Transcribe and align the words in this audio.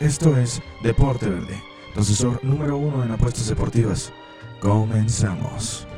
Esto 0.00 0.36
es 0.36 0.62
Deporte 0.80 1.28
Verde, 1.28 1.60
asesor 1.96 2.38
número 2.44 2.76
uno 2.76 3.02
en 3.02 3.10
apuestas 3.10 3.48
deportivas. 3.48 4.12
Comenzamos. 4.60 5.88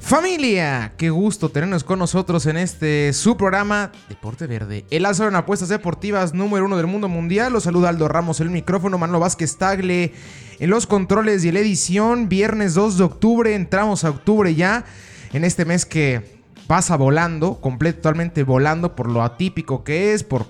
Familia, 0.00 0.94
qué 0.96 1.10
gusto 1.10 1.50
tenernos 1.50 1.84
con 1.84 1.98
nosotros 1.98 2.46
en 2.46 2.56
este 2.56 3.12
su 3.12 3.36
programa 3.36 3.92
Deporte 4.08 4.46
Verde. 4.46 4.86
El 4.90 5.04
asesor 5.04 5.28
en 5.28 5.36
apuestas 5.36 5.68
deportivas 5.68 6.32
número 6.32 6.64
uno 6.64 6.78
del 6.78 6.86
mundo 6.86 7.10
mundial. 7.10 7.52
Los 7.52 7.64
saluda 7.64 7.90
Aldo 7.90 8.08
Ramos 8.08 8.40
el 8.40 8.48
micrófono, 8.48 8.96
Manolo 8.96 9.20
Vázquez 9.20 9.58
Tagle 9.58 10.14
en 10.60 10.70
los 10.70 10.86
controles 10.86 11.44
y 11.44 11.48
en 11.48 11.54
la 11.54 11.60
edición. 11.60 12.30
Viernes 12.30 12.72
2 12.72 12.96
de 12.96 13.04
octubre, 13.04 13.54
entramos 13.54 14.04
a 14.04 14.10
octubre 14.10 14.54
ya, 14.54 14.86
en 15.34 15.44
este 15.44 15.66
mes 15.66 15.84
que 15.84 16.40
pasa 16.66 16.96
volando, 16.96 17.60
completamente 17.60 18.44
volando 18.44 18.96
por 18.96 19.10
lo 19.10 19.22
atípico 19.22 19.84
que 19.84 20.14
es, 20.14 20.24
por, 20.24 20.46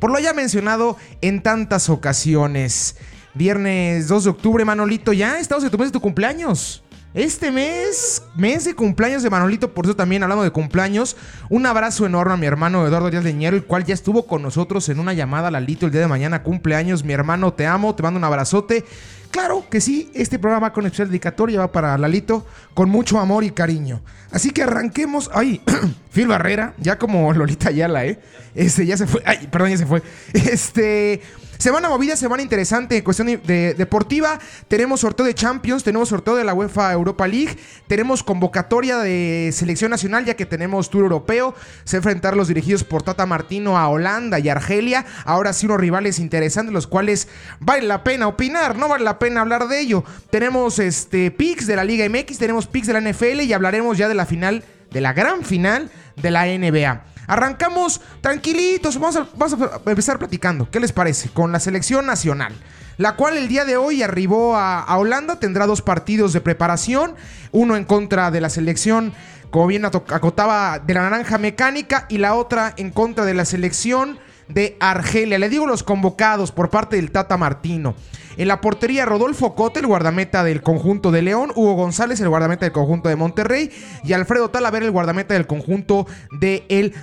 por 0.00 0.10
lo 0.10 0.18
ya 0.18 0.32
mencionado 0.32 0.96
en 1.20 1.42
tantas 1.42 1.88
ocasiones. 1.88 2.96
Viernes 3.34 4.08
2 4.08 4.24
de 4.24 4.30
octubre, 4.30 4.64
Manolito, 4.64 5.12
ya 5.12 5.38
estamos 5.38 5.62
en 5.62 5.70
tu 5.70 5.78
mes 5.78 5.88
de 5.88 5.92
tu 5.92 6.00
cumpleaños. 6.00 6.82
Este 7.12 7.50
mes, 7.50 8.22
mes 8.36 8.64
de 8.64 8.74
cumpleaños 8.74 9.24
de 9.24 9.30
Manolito, 9.30 9.74
por 9.74 9.84
eso 9.84 9.96
también 9.96 10.22
hablando 10.22 10.44
de 10.44 10.52
cumpleaños, 10.52 11.16
un 11.48 11.66
abrazo 11.66 12.06
enorme 12.06 12.34
a 12.34 12.36
mi 12.36 12.46
hermano 12.46 12.86
Eduardo 12.86 13.10
Díaz 13.10 13.24
Leñero, 13.24 13.56
el 13.56 13.64
cual 13.64 13.84
ya 13.84 13.94
estuvo 13.94 14.26
con 14.28 14.42
nosotros 14.42 14.88
en 14.88 15.00
una 15.00 15.12
llamada 15.12 15.50
Lalito 15.50 15.86
el 15.86 15.92
día 15.92 16.02
de 16.02 16.06
mañana, 16.06 16.44
cumpleaños, 16.44 17.02
mi 17.02 17.12
hermano, 17.12 17.52
te 17.52 17.66
amo, 17.66 17.96
te 17.96 18.04
mando 18.04 18.18
un 18.18 18.24
abrazote. 18.24 18.84
Claro 19.32 19.64
que 19.68 19.80
sí, 19.80 20.10
este 20.14 20.38
programa 20.38 20.72
con 20.72 20.86
especial 20.86 21.08
dedicatoria 21.08 21.58
va 21.58 21.72
para 21.72 21.98
Lalito 21.98 22.46
con 22.74 22.88
mucho 22.88 23.18
amor 23.18 23.42
y 23.42 23.50
cariño. 23.50 24.02
Así 24.30 24.50
que 24.50 24.62
arranquemos. 24.62 25.30
Ay, 25.34 25.60
Phil 26.12 26.26
Barrera, 26.26 26.74
ya 26.78 26.98
como 26.98 27.32
Lolita 27.34 27.68
Ayala, 27.68 28.04
¿eh? 28.04 28.18
Este, 28.54 28.86
ya 28.86 28.96
se 28.96 29.06
fue. 29.06 29.22
Ay, 29.24 29.48
perdón, 29.50 29.70
ya 29.70 29.78
se 29.78 29.86
fue. 29.86 30.02
Este. 30.32 31.22
Semana 31.60 31.90
movida, 31.90 32.16
semana 32.16 32.42
interesante 32.42 33.04
cuestión 33.04 33.26
de, 33.26 33.74
deportiva. 33.74 34.38
Tenemos 34.66 35.00
sorteo 35.00 35.26
de 35.26 35.34
Champions, 35.34 35.84
tenemos 35.84 36.08
sorteo 36.08 36.34
de 36.34 36.42
la 36.42 36.54
UEFA 36.54 36.90
Europa 36.90 37.28
League, 37.28 37.54
tenemos 37.86 38.22
convocatoria 38.22 38.96
de 38.96 39.50
selección 39.52 39.90
nacional 39.90 40.24
ya 40.24 40.36
que 40.36 40.46
tenemos 40.46 40.88
Tour 40.88 41.02
Europeo. 41.02 41.54
Se 41.84 41.98
enfrentar 41.98 42.34
los 42.34 42.48
dirigidos 42.48 42.82
por 42.82 43.02
Tata 43.02 43.26
Martino 43.26 43.76
a 43.76 43.88
Holanda 43.88 44.38
y 44.38 44.48
Argelia. 44.48 45.04
Ahora 45.26 45.52
sí 45.52 45.66
unos 45.66 45.80
rivales 45.80 46.18
interesantes 46.18 46.72
los 46.72 46.86
cuales 46.86 47.28
vale 47.58 47.82
la 47.82 48.04
pena 48.04 48.26
opinar, 48.26 48.78
no 48.78 48.88
vale 48.88 49.04
la 49.04 49.18
pena 49.18 49.42
hablar 49.42 49.68
de 49.68 49.80
ello. 49.80 50.02
Tenemos 50.30 50.78
este 50.78 51.30
picks 51.30 51.66
de 51.66 51.76
la 51.76 51.84
Liga 51.84 52.08
MX, 52.08 52.38
tenemos 52.38 52.68
picks 52.68 52.86
de 52.86 52.94
la 52.94 53.02
NFL 53.02 53.42
y 53.42 53.52
hablaremos 53.52 53.98
ya 53.98 54.08
de 54.08 54.14
la 54.14 54.24
final, 54.24 54.64
de 54.90 55.00
la 55.00 55.12
gran 55.12 55.44
final 55.44 55.90
de 56.16 56.30
la 56.30 56.46
NBA. 56.46 57.04
Arrancamos 57.26 58.00
tranquilitos, 58.20 58.98
vamos 58.98 59.16
a, 59.16 59.80
empezar 59.86 60.18
platicando. 60.18 60.70
¿Qué 60.70 60.80
les 60.80 60.92
parece? 60.92 61.28
Con 61.28 61.52
la 61.52 61.60
selección 61.60 62.06
nacional 62.06 62.54
la 63.00 63.16
cual 63.16 63.38
el 63.38 63.48
día 63.48 63.64
de 63.64 63.78
hoy 63.78 64.02
arribó 64.02 64.56
a, 64.56 64.84
Holanda, 64.98 65.40
tendrá 65.40 65.66
dos 65.66 65.80
partidos 65.80 66.34
de 66.34 66.42
preparación, 66.42 67.14
uno 67.50 67.76
en 67.76 67.86
contra 67.86 68.30
de 68.30 68.42
la 68.42 68.50
selección, 68.50 69.14
como 69.50 69.68
bien 69.68 69.86
acotaba, 69.86 70.78
de 70.80 70.92
la 70.92 71.08
naranja 71.08 71.38
mecánica 71.38 72.04
y 72.10 72.18
la 72.18 72.34
otra 72.34 72.74
en 72.76 72.90
contra 72.90 73.24
de 73.24 73.32
la 73.32 73.46
selección 73.46 74.18
de 74.48 74.76
Argelia. 74.80 75.38
Le 75.38 75.48
digo 75.48 75.66
los 75.66 75.82
convocados 75.82 76.52
por 76.52 76.68
parte 76.68 76.96
del 76.96 77.10
Tata 77.10 77.38
Martino. 77.38 77.94
En 78.40 78.48
la 78.48 78.62
portería, 78.62 79.04
Rodolfo 79.04 79.54
Cote, 79.54 79.80
el 79.80 79.86
guardameta 79.86 80.42
del 80.42 80.62
conjunto 80.62 81.10
de 81.10 81.20
León, 81.20 81.52
Hugo 81.54 81.74
González, 81.74 82.22
el 82.22 82.30
guardameta 82.30 82.64
del 82.64 82.72
conjunto 82.72 83.10
de 83.10 83.16
Monterrey, 83.16 83.70
y 84.02 84.14
Alfredo 84.14 84.48
Talavera, 84.48 84.86
el 84.86 84.92
guardameta 84.92 85.34
del 85.34 85.46
conjunto 85.46 86.06
de 86.40 86.64
el 86.70 86.94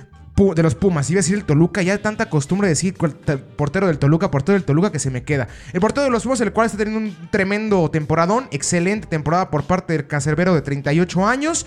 de 0.56 0.62
los 0.64 0.74
Pumas. 0.74 1.08
Iba 1.10 1.18
a 1.18 1.22
decir 1.22 1.36
el 1.36 1.44
Toluca, 1.44 1.80
ya 1.82 1.96
tanta 1.98 2.28
costumbre 2.28 2.66
de 2.66 2.70
decir 2.70 2.96
portero 3.56 3.86
del 3.86 4.00
Toluca, 4.00 4.32
portero 4.32 4.54
del 4.54 4.64
Toluca 4.64 4.90
que 4.90 4.98
se 4.98 5.12
me 5.12 5.22
queda. 5.22 5.46
El 5.72 5.80
portero 5.80 6.06
de 6.06 6.10
los 6.10 6.24
Pumas, 6.24 6.40
el 6.40 6.52
cual 6.52 6.66
está 6.66 6.78
teniendo 6.78 7.08
un 7.08 7.30
tremendo 7.30 7.88
temporadón, 7.88 8.48
excelente 8.50 9.06
temporada 9.06 9.48
por 9.48 9.62
parte 9.62 9.92
del 9.92 10.08
Cancerbero 10.08 10.56
de 10.56 10.62
38 10.62 11.24
años. 11.24 11.66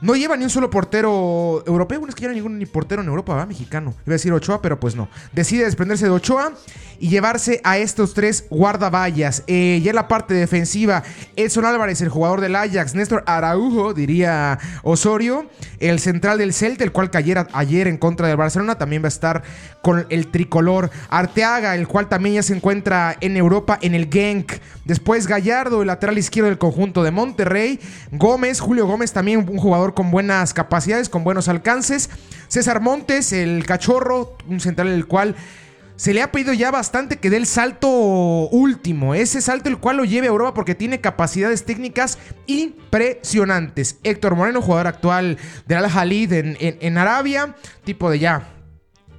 No 0.00 0.14
lleva 0.14 0.36
ni 0.36 0.44
un 0.44 0.50
solo 0.50 0.70
portero 0.70 1.62
europeo. 1.66 1.98
Bueno, 1.98 2.10
es 2.10 2.14
que 2.14 2.22
ya 2.22 2.28
no 2.28 2.32
hay 2.32 2.36
ningún 2.36 2.58
ni 2.58 2.66
portero 2.66 3.02
en 3.02 3.08
Europa, 3.08 3.34
¿va? 3.34 3.46
Mexicano. 3.46 3.94
Iba 4.06 4.12
a 4.12 4.16
decir 4.16 4.32
Ochoa, 4.32 4.62
pero 4.62 4.78
pues 4.78 4.94
no. 4.94 5.08
Decide 5.32 5.64
desprenderse 5.64 6.04
de 6.04 6.12
Ochoa 6.12 6.52
y 7.00 7.08
llevarse 7.08 7.60
a 7.64 7.78
estos 7.78 8.14
tres 8.14 8.46
guardaballas. 8.48 9.42
Eh, 9.48 9.80
ya 9.82 9.90
en 9.90 9.96
la 9.96 10.06
parte 10.06 10.34
defensiva, 10.34 11.02
Edson 11.34 11.64
Álvarez, 11.64 12.00
el 12.00 12.10
jugador 12.10 12.40
del 12.40 12.54
Ajax. 12.54 12.94
Néstor 12.94 13.24
Araujo, 13.26 13.92
diría 13.92 14.58
Osorio. 14.84 15.46
El 15.80 15.98
central 15.98 16.38
del 16.38 16.52
Celta, 16.52 16.84
el 16.84 16.92
cual 16.92 17.10
cayera 17.10 17.48
ayer 17.52 17.88
en 17.88 17.98
contra 17.98 18.28
del 18.28 18.36
Barcelona. 18.36 18.78
También 18.78 19.02
va 19.02 19.06
a 19.06 19.08
estar 19.08 19.42
con 19.82 20.06
el 20.10 20.28
tricolor. 20.28 20.90
Arteaga, 21.08 21.74
el 21.74 21.88
cual 21.88 22.08
también 22.08 22.36
ya 22.36 22.42
se 22.44 22.54
encuentra 22.54 23.16
en 23.20 23.36
Europa 23.36 23.78
en 23.82 23.94
el 23.94 24.08
Genk. 24.08 24.52
Después 24.84 25.26
Gallardo, 25.26 25.82
el 25.82 25.88
lateral 25.88 26.18
izquierdo 26.18 26.48
del 26.48 26.58
conjunto 26.58 27.02
de 27.02 27.10
Monterrey. 27.10 27.80
Gómez, 28.12 28.60
Julio 28.60 28.86
Gómez, 28.86 29.12
también 29.12 29.46
un 29.48 29.58
jugador 29.58 29.87
con 29.94 30.10
buenas 30.10 30.54
capacidades, 30.54 31.08
con 31.08 31.24
buenos 31.24 31.48
alcances. 31.48 32.10
César 32.48 32.80
Montes, 32.80 33.32
el 33.32 33.64
cachorro, 33.66 34.36
un 34.48 34.60
central 34.60 34.88
el 34.88 35.06
cual 35.06 35.36
se 35.96 36.14
le 36.14 36.22
ha 36.22 36.30
pedido 36.30 36.52
ya 36.52 36.70
bastante 36.70 37.16
que 37.16 37.28
dé 37.28 37.36
el 37.36 37.46
salto 37.46 37.88
último, 37.88 39.14
ese 39.14 39.40
salto 39.40 39.68
el 39.68 39.78
cual 39.78 39.96
lo 39.96 40.04
lleve 40.04 40.28
a 40.28 40.30
Europa 40.30 40.54
porque 40.54 40.76
tiene 40.76 41.00
capacidades 41.00 41.64
técnicas 41.64 42.18
impresionantes. 42.46 43.98
Héctor 44.04 44.36
Moreno, 44.36 44.62
jugador 44.62 44.86
actual 44.86 45.38
del 45.66 45.78
Al-Halid 45.78 46.32
en, 46.32 46.56
en 46.60 46.98
Arabia, 46.98 47.56
tipo 47.84 48.10
de 48.10 48.20
ya 48.20 48.57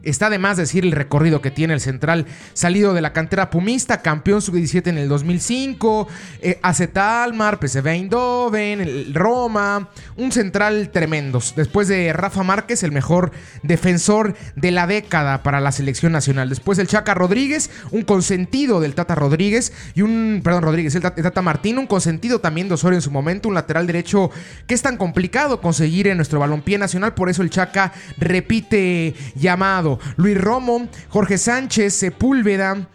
Está 0.03 0.29
de 0.29 0.39
más 0.39 0.57
decir 0.57 0.85
el 0.85 0.91
recorrido 0.91 1.41
que 1.41 1.51
tiene 1.51 1.73
el 1.73 1.81
central 1.81 2.25
salido 2.53 2.93
de 2.93 3.01
la 3.01 3.13
cantera 3.13 3.49
pumista, 3.49 4.01
campeón 4.01 4.41
sub-17 4.41 4.87
en 4.87 4.97
el 4.97 5.09
2005, 5.09 6.07
eh, 6.41 6.59
Almar, 6.95 7.59
PSV 7.61 7.87
Eindhoven, 7.87 8.81
el 8.81 9.13
Roma, 9.13 9.89
un 10.15 10.31
central 10.31 10.89
tremendo. 10.91 11.41
Después 11.55 11.87
de 11.87 12.13
Rafa 12.13 12.43
Márquez, 12.43 12.83
el 12.83 12.91
mejor 12.91 13.31
defensor 13.63 14.35
de 14.55 14.71
la 14.71 14.87
década 14.87 15.43
para 15.43 15.59
la 15.59 15.71
selección 15.71 16.11
nacional. 16.11 16.49
Después 16.49 16.77
el 16.79 16.87
Chaca 16.87 17.13
Rodríguez, 17.13 17.69
un 17.91 18.03
consentido 18.03 18.79
del 18.79 18.95
Tata 18.95 19.15
Rodríguez 19.15 19.73
y 19.95 20.01
un, 20.01 20.41
perdón, 20.43 20.63
Rodríguez, 20.63 20.95
el 20.95 21.01
Tata 21.01 21.41
Martín, 21.41 21.77
un 21.77 21.87
consentido 21.87 22.39
también 22.39 22.67
de 22.67 22.75
Osorio 22.75 22.97
en 22.97 23.01
su 23.01 23.11
momento, 23.11 23.49
un 23.49 23.55
lateral 23.55 23.87
derecho 23.87 24.31
que 24.67 24.73
es 24.73 24.81
tan 24.81 24.97
complicado 24.97 25.61
conseguir 25.61 26.07
en 26.07 26.17
nuestro 26.17 26.39
balompié 26.39 26.77
nacional, 26.77 27.13
por 27.13 27.29
eso 27.29 27.41
el 27.41 27.49
Chaca 27.49 27.91
repite 28.17 29.15
llamado. 29.35 29.88
Luis 30.17 30.39
Romo, 30.39 30.87
Jorge 31.07 31.37
Sánchez, 31.37 31.93
Sepúlveda, 31.93 32.89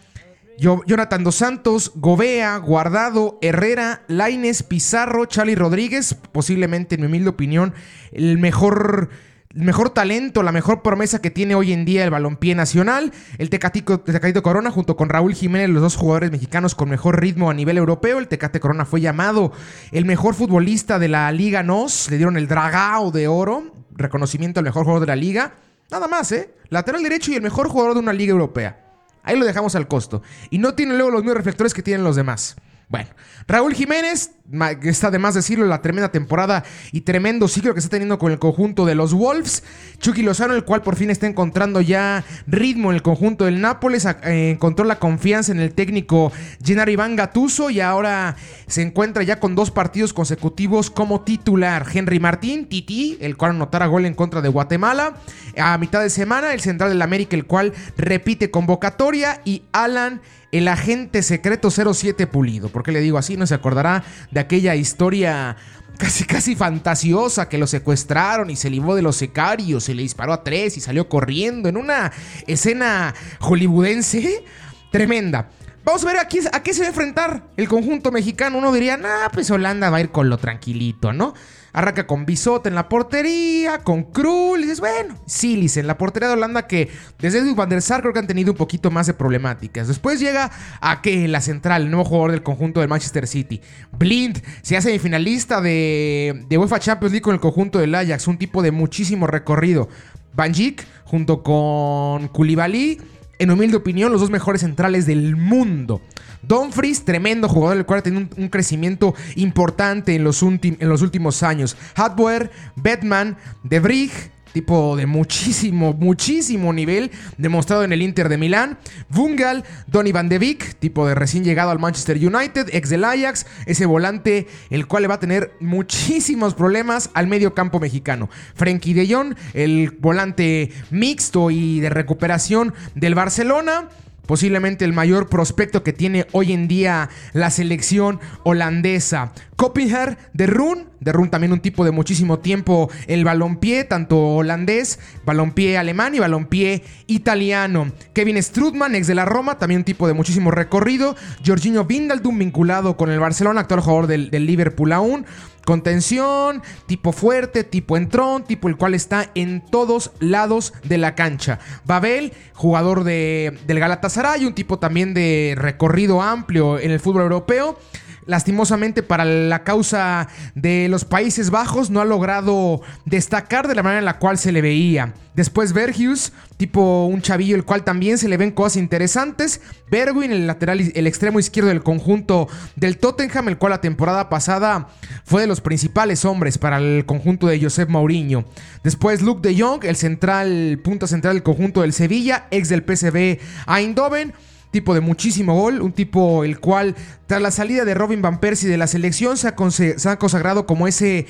Jonathan 0.59 1.25
Dos 1.25 1.34
Santos, 1.34 1.93
Gobea, 1.97 2.56
Guardado, 2.59 3.38
Herrera, 3.43 4.03
Laines, 4.06 4.62
Pizarro, 4.62 5.27
Charlie 5.27 5.56
Rodríguez, 5.56 6.15
posiblemente 6.31 6.94
en 6.94 7.00
mi 7.00 7.06
humilde 7.09 7.31
opinión, 7.31 7.75
el 8.12 8.38
mejor 8.38 9.09
mejor 9.54 9.91
talento, 9.91 10.43
la 10.43 10.53
mejor 10.53 10.83
promesa 10.83 11.22
que 11.22 11.31
tiene 11.31 11.54
hoy 11.54 11.72
en 11.72 11.84
día 11.84 12.04
el 12.04 12.10
balompié 12.10 12.54
nacional. 12.54 13.12
El 13.38 13.50
Tecatito, 13.50 14.03
Corona 14.43 14.71
junto 14.71 14.97
con 14.97 15.09
Raúl 15.09 15.34
Jiménez, 15.34 15.71
los 15.71 15.83
dos 15.83 15.97
jugadores 15.97 16.31
mexicanos 16.31 16.75
con 16.75 16.88
mejor 16.88 17.21
ritmo 17.21 17.50
a 17.50 17.54
nivel 17.54 17.78
europeo. 17.78 18.19
El 18.19 18.28
Tecate 18.28 18.60
Corona 18.60 18.84
fue 18.84 19.00
llamado 19.00 19.53
el 19.93 20.04
mejor 20.04 20.34
futbolista 20.34 20.99
de 20.99 21.09
la 21.09 21.31
Liga 21.33 21.62
NOS. 21.62 22.10
Le 22.10 22.16
dieron 22.16 22.37
el 22.37 22.49
Dragao 22.49 23.10
de 23.12 23.28
oro, 23.28 23.72
reconocimiento 23.93 24.60
al 24.60 24.65
mejor 24.65 24.84
jugador 24.84 25.00
de 25.00 25.06
la 25.06 25.16
liga. 25.16 25.54
Nada 25.91 26.09
más, 26.09 26.33
¿eh? 26.33 26.55
Lateral 26.69 27.03
derecho 27.03 27.31
y 27.31 27.34
el 27.34 27.43
mejor 27.43 27.69
jugador 27.69 27.95
de 27.95 28.00
una 28.00 28.12
liga 28.12 28.33
europea. 28.33 28.84
Ahí 29.22 29.39
lo 29.39 29.45
dejamos 29.45 29.75
al 29.75 29.89
costo. 29.89 30.22
Y 30.50 30.59
no 30.59 30.75
tiene 30.75 30.95
luego 30.95 31.11
los 31.11 31.22
mismos 31.22 31.37
reflectores 31.37 31.72
que 31.75 31.83
tienen 31.83 32.05
los 32.05 32.17
demás. 32.17 32.57
Bueno, 32.89 33.09
Raúl 33.47 33.75
Jiménez, 33.75 34.33
está 34.82 35.10
de 35.10 35.18
más 35.18 35.34
decirlo, 35.34 35.66
la 35.66 35.80
tremenda 35.80 36.12
temporada 36.12 36.64
y 36.92 37.00
tremendo 37.00 37.48
ciclo 37.48 37.72
que 37.72 37.80
está 37.80 37.91
teniendo 37.91 38.18
con 38.18 38.30
el 38.30 38.38
conjunto 38.38 38.84
de 38.84 38.94
los 38.94 39.14
Wolves. 39.14 39.62
Chucky 39.98 40.22
Lozano, 40.22 40.54
el 40.54 40.64
cual 40.64 40.82
por 40.82 40.96
fin 40.96 41.10
está 41.10 41.26
encontrando 41.26 41.80
ya 41.80 42.24
ritmo 42.46 42.91
en 42.91 42.96
el 42.96 43.02
conjunto 43.02 43.46
del 43.46 43.60
Nápoles, 43.60 44.04
eh, 44.04 44.50
encontró 44.50 44.84
la 44.84 44.98
confianza 44.98 45.52
en 45.52 45.60
el 45.60 45.72
técnico 45.72 46.30
Gennaro 46.62 46.91
Iván 46.91 47.16
Gatuso 47.16 47.70
y 47.70 47.80
ahora 47.80 48.36
se 48.66 48.82
encuentra 48.82 49.22
ya 49.22 49.41
con 49.41 49.54
dos 49.54 49.70
partidos 49.70 50.12
consecutivos 50.12 50.91
como 50.91 51.22
titular. 51.22 51.86
Henry 51.92 52.20
Martín, 52.20 52.66
Titi, 52.66 53.16
el 53.20 53.36
cual 53.36 53.52
anotara 53.52 53.86
gol 53.86 54.04
en 54.04 54.14
contra 54.14 54.42
de 54.42 54.48
Guatemala. 54.50 55.14
A 55.56 55.78
mitad 55.78 56.02
de 56.02 56.10
semana, 56.10 56.52
el 56.52 56.60
central 56.60 56.91
del 56.91 57.02
América, 57.02 57.34
el 57.36 57.46
cual 57.46 57.72
repite 57.96 58.50
convocatoria 58.50 59.41
y 59.44 59.62
Alan 59.72 60.20
el 60.54 60.68
agente 60.68 61.24
secreto 61.24 61.68
07 61.68 62.28
Pulido. 62.28 62.68
¿Por 62.68 62.84
qué 62.84 62.92
le 62.92 63.00
digo 63.00 63.18
así? 63.18 63.36
No 63.36 63.44
se 63.44 63.54
acordará 63.54 64.04
de 64.34 64.41
aquella 64.41 64.75
historia 64.75 65.57
casi 65.97 66.25
casi 66.25 66.57
fantasiosa 66.57 67.48
que 67.48 67.57
lo 67.57 67.69
secuestraron 67.69 68.51
y 68.51 68.57
se 68.57 68.69
libró 68.69 68.97
de 68.97 69.03
los 69.03 69.16
secarios, 69.16 69.84
se 69.84 69.95
le 69.95 70.03
disparó 70.03 70.33
a 70.33 70.42
tres 70.42 70.77
y 70.77 70.81
salió 70.81 71.09
corriendo 71.09 71.69
en 71.69 71.77
una 71.77 72.13
escena 72.48 73.15
hollywoodense 73.41 74.45
tremenda. 74.91 75.48
Vamos 75.84 76.03
a 76.03 76.07
ver 76.07 76.19
a 76.19 76.28
qué, 76.28 76.41
a 76.51 76.63
qué 76.63 76.75
se 76.75 76.81
va 76.81 76.86
a 76.86 76.89
enfrentar 76.89 77.45
el 77.57 77.69
conjunto 77.69 78.10
mexicano. 78.10 78.59
Uno 78.59 78.72
diría, 78.72 78.97
nah, 78.97 79.28
pues 79.33 79.51
Holanda 79.51 79.91
va 79.91 79.98
a 79.98 80.01
ir 80.01 80.10
con 80.10 80.28
lo 80.28 80.39
tranquilito, 80.39 81.13
¿no? 81.13 81.34
Arranca 81.74 82.06
con 82.06 82.24
Bisot 82.24 82.65
en 82.68 82.76
la 82.76 82.88
portería, 82.88 83.78
con 83.78 84.04
Krul, 84.04 84.60
y 84.60 84.62
dices, 84.62 84.78
bueno, 84.78 85.16
Silis 85.26 85.76
en 85.76 85.88
la 85.88 85.98
portería 85.98 86.28
de 86.28 86.34
Holanda 86.34 86.68
que 86.68 86.88
desde 87.18 87.53
van 87.53 87.68
der 87.68 87.82
Sar 87.82 88.00
creo 88.00 88.12
que 88.12 88.21
han 88.21 88.28
tenido 88.28 88.53
un 88.53 88.56
poquito 88.56 88.92
más 88.92 89.09
de 89.09 89.15
problemáticas. 89.15 89.88
Después 89.88 90.21
llega 90.21 90.53
a 90.80 91.03
que 91.03 91.26
la 91.26 91.41
central, 91.41 91.82
el 91.82 91.91
nuevo 91.91 92.04
jugador 92.04 92.30
del 92.30 92.44
conjunto 92.44 92.78
del 92.78 92.88
Manchester 92.88 93.26
City. 93.26 93.60
Blind 93.98 94.41
se 94.62 94.76
hace 94.76 94.91
semifinalista 94.91 95.60
de, 95.60 96.44
de 96.48 96.59
UEFA 96.59 96.78
Champions 96.78 97.10
League 97.10 97.22
con 97.22 97.34
el 97.34 97.41
conjunto 97.41 97.80
del 97.80 97.92
Ajax, 97.92 98.28
un 98.28 98.38
tipo 98.38 98.62
de 98.62 98.70
muchísimo 98.70 99.27
recorrido. 99.27 99.88
Banjik 100.32 100.86
junto 101.04 101.42
con 101.42 102.28
Koulibaly 102.28 103.00
en 103.44 103.50
humilde 103.50 103.76
opinión, 103.76 104.12
los 104.12 104.20
dos 104.20 104.30
mejores 104.30 104.60
centrales 104.62 105.06
del 105.06 105.36
mundo. 105.36 106.00
Dumfries, 106.42 107.04
tremendo 107.04 107.48
jugador, 107.48 107.78
el 107.78 107.86
cual 107.86 108.00
ha 108.00 108.02
tenido 108.02 108.28
un, 108.36 108.48
crecimiento 108.48 109.14
importante 109.36 110.14
en 110.14 110.24
los, 110.24 110.42
últimos 110.42 111.42
años. 111.42 111.76
Hadwehr, 111.94 112.50
Batman, 112.76 113.36
De 113.62 113.80
Vrij, 113.80 114.10
tipo 114.54 114.97
de 114.97 115.06
muchísimo, 115.06 115.92
muchísimo 115.92 116.72
nivel, 116.72 117.10
demostrado 117.39 117.83
en 117.83 117.92
el 117.92 118.01
Inter 118.01 118.28
de 118.28 118.39
Milán. 118.39 118.78
Bungal, 119.09 119.65
Donny 119.89 120.12
Van 120.12 120.28
de 120.28 120.39
Beek, 120.39 120.77
tipo 120.78 121.06
de 121.09 121.16
recién 121.16 121.42
llegado 121.42 121.72
al 121.72 121.80
Manchester 121.80 122.16
United, 122.16 122.68
ex 122.72 122.89
del 122.89 123.03
Ajax, 123.03 123.47
ese 123.66 123.84
volante, 123.84 124.47
el 124.71 124.86
cual 124.86 125.03
le 125.03 125.09
va 125.09 125.16
a 125.16 125.21
tener 125.21 125.54
muchísimos 125.59 126.54
problemas 126.54 127.10
al 127.15 127.27
medio 127.27 127.53
campo 127.53 127.80
mexicano. 127.80 128.30
Frenkie 128.54 128.95
de 128.95 129.12
Jong, 129.12 129.34
el 129.54 129.91
volante 129.91 130.71
mixto 130.91 131.51
y 131.51 131.80
de 131.80 131.91
recuperación 131.91 132.74
del 132.95 133.16
Barcelona 133.16 133.89
posiblemente 134.26 134.84
el 134.84 134.92
mayor 134.92 135.28
prospecto 135.28 135.82
que 135.82 135.92
tiene 135.92 136.26
hoy 136.32 136.53
en 136.53 136.68
día 136.68 137.10
la 137.32 137.50
selección 137.50 138.21
holandesa. 138.42 139.32
Kopinger 139.56 140.18
de 140.32 140.47
Run, 140.47 140.88
de 141.00 141.12
Run 141.12 141.30
también 141.30 141.53
un 141.53 141.60
tipo 141.60 141.84
de 141.84 141.92
muchísimo 141.92 142.41
tiempo 142.41 142.91
el 143.06 143.24
balompié, 143.24 143.84
tanto 143.84 144.18
holandés, 144.18 144.98
balompié 145.24 145.78
alemán 145.78 146.15
y 146.15 146.18
balompié 146.18 146.82
italiano. 147.06 147.92
Kevin 148.12 148.42
Strutman, 148.42 148.94
ex 148.94 149.06
de 149.06 149.15
la 149.15 149.24
Roma, 149.24 149.59
también 149.59 149.78
un 149.80 149.84
tipo 149.84 150.09
de 150.09 150.15
muchísimo 150.15 150.50
recorrido. 150.50 151.15
Jorginho 151.47 151.84
Vindaldum, 151.84 152.38
vinculado 152.38 152.97
con 152.97 153.10
el 153.10 153.20
Barcelona, 153.20 153.62
actual 153.62 153.80
jugador 153.80 154.06
del, 154.06 154.30
del 154.30 154.47
Liverpool 154.47 154.92
aún. 154.92 155.24
Contención, 155.65 156.63
tipo 156.87 157.13
fuerte, 157.13 157.65
tipo 157.65 157.97
entrón, 157.97 158.45
tipo 158.45 158.69
el 158.69 158.77
cual 158.77 158.95
está 158.95 159.31
en 159.34 159.65
todos 159.65 160.13
lados 160.21 160.72
de 160.84 160.99
la 160.99 161.15
cancha. 161.15 161.59
Babel, 161.84 162.33
jugador 162.53 163.05
de, 163.05 163.59
del 163.66 163.81
Galatasaray, 163.81 164.45
un 164.45 164.55
tipo 164.55 164.78
también 164.78 165.15
de 165.15 165.55
recorrido 165.57 166.22
amplio 166.22 166.78
en 166.78 166.91
el 166.91 167.01
fútbol 167.01 167.22
europeo 167.22 167.78
lastimosamente 168.26 169.03
para 169.03 169.24
la 169.24 169.65
causa 169.65 170.28
de 170.54 170.88
los 170.88 171.04
Países 171.04 171.50
Bajos 171.50 171.91
no 171.91 172.00
ha 172.00 172.04
logrado 172.04 172.80
destacar 173.04 173.68
de 173.68 173.74
la 173.74 173.82
manera 173.82 173.98
en 174.00 174.04
la 174.04 174.18
cual 174.18 174.38
se 174.38 174.53
le 174.53 174.62
veía. 174.62 175.15
Después 175.34 175.72
Bergius, 175.72 176.32
tipo 176.56 177.06
un 177.06 177.21
chavillo 177.21 177.56
el 177.56 177.65
cual 177.65 177.82
también 177.82 178.18
se 178.18 178.28
le 178.28 178.36
ven 178.36 178.53
cosas 178.53 178.76
interesantes. 178.76 179.60
Berwin, 179.91 180.30
el 180.30 180.47
lateral, 180.47 180.92
el 180.94 181.06
extremo 181.09 181.41
izquierdo 181.41 181.71
del 181.71 181.82
conjunto 181.82 182.47
del 182.76 182.98
Tottenham, 182.98 183.48
el 183.48 183.59
cual 183.59 183.71
la 183.71 183.80
temporada 183.80 184.28
pasada 184.28 184.88
fue 185.24 185.41
de 185.41 185.48
los 185.48 185.60
principales 185.60 186.24
hombres 186.24 186.56
para 186.56 186.78
el 186.78 187.04
conjunto 187.04 187.48
de 187.48 187.60
Josep 187.60 187.88
Mourinho. 187.88 188.44
Después 188.84 189.22
Luke 189.22 189.47
de 189.47 189.60
Jong, 189.60 189.84
el 189.84 189.97
central, 189.97 190.80
punta 190.84 191.09
central 191.09 191.34
del 191.34 191.42
conjunto 191.42 191.80
del 191.80 191.92
Sevilla, 191.92 192.47
ex 192.53 192.68
del 192.68 192.84
PSV 192.84 193.41
Eindhoven 193.66 194.34
tipo 194.74 194.92
de 194.92 195.00
muchísimo 195.00 195.54
gol, 195.54 195.80
un 195.80 195.92
tipo 195.92 196.42
el 196.42 196.59
cual 196.59 196.97
tras 197.28 197.41
la 197.41 197.53
salida 197.53 197.84
de 197.84 197.94
Robin 197.94 198.21
Van 198.21 198.41
Persie 198.41 198.68
de 198.68 198.76
la 198.76 198.88
selección 198.88 199.36
se 199.36 199.47
ha, 199.47 199.54
se 199.71 200.09
ha 200.09 200.18
consagrado 200.18 200.66
como 200.66 200.88
ese 200.88 201.28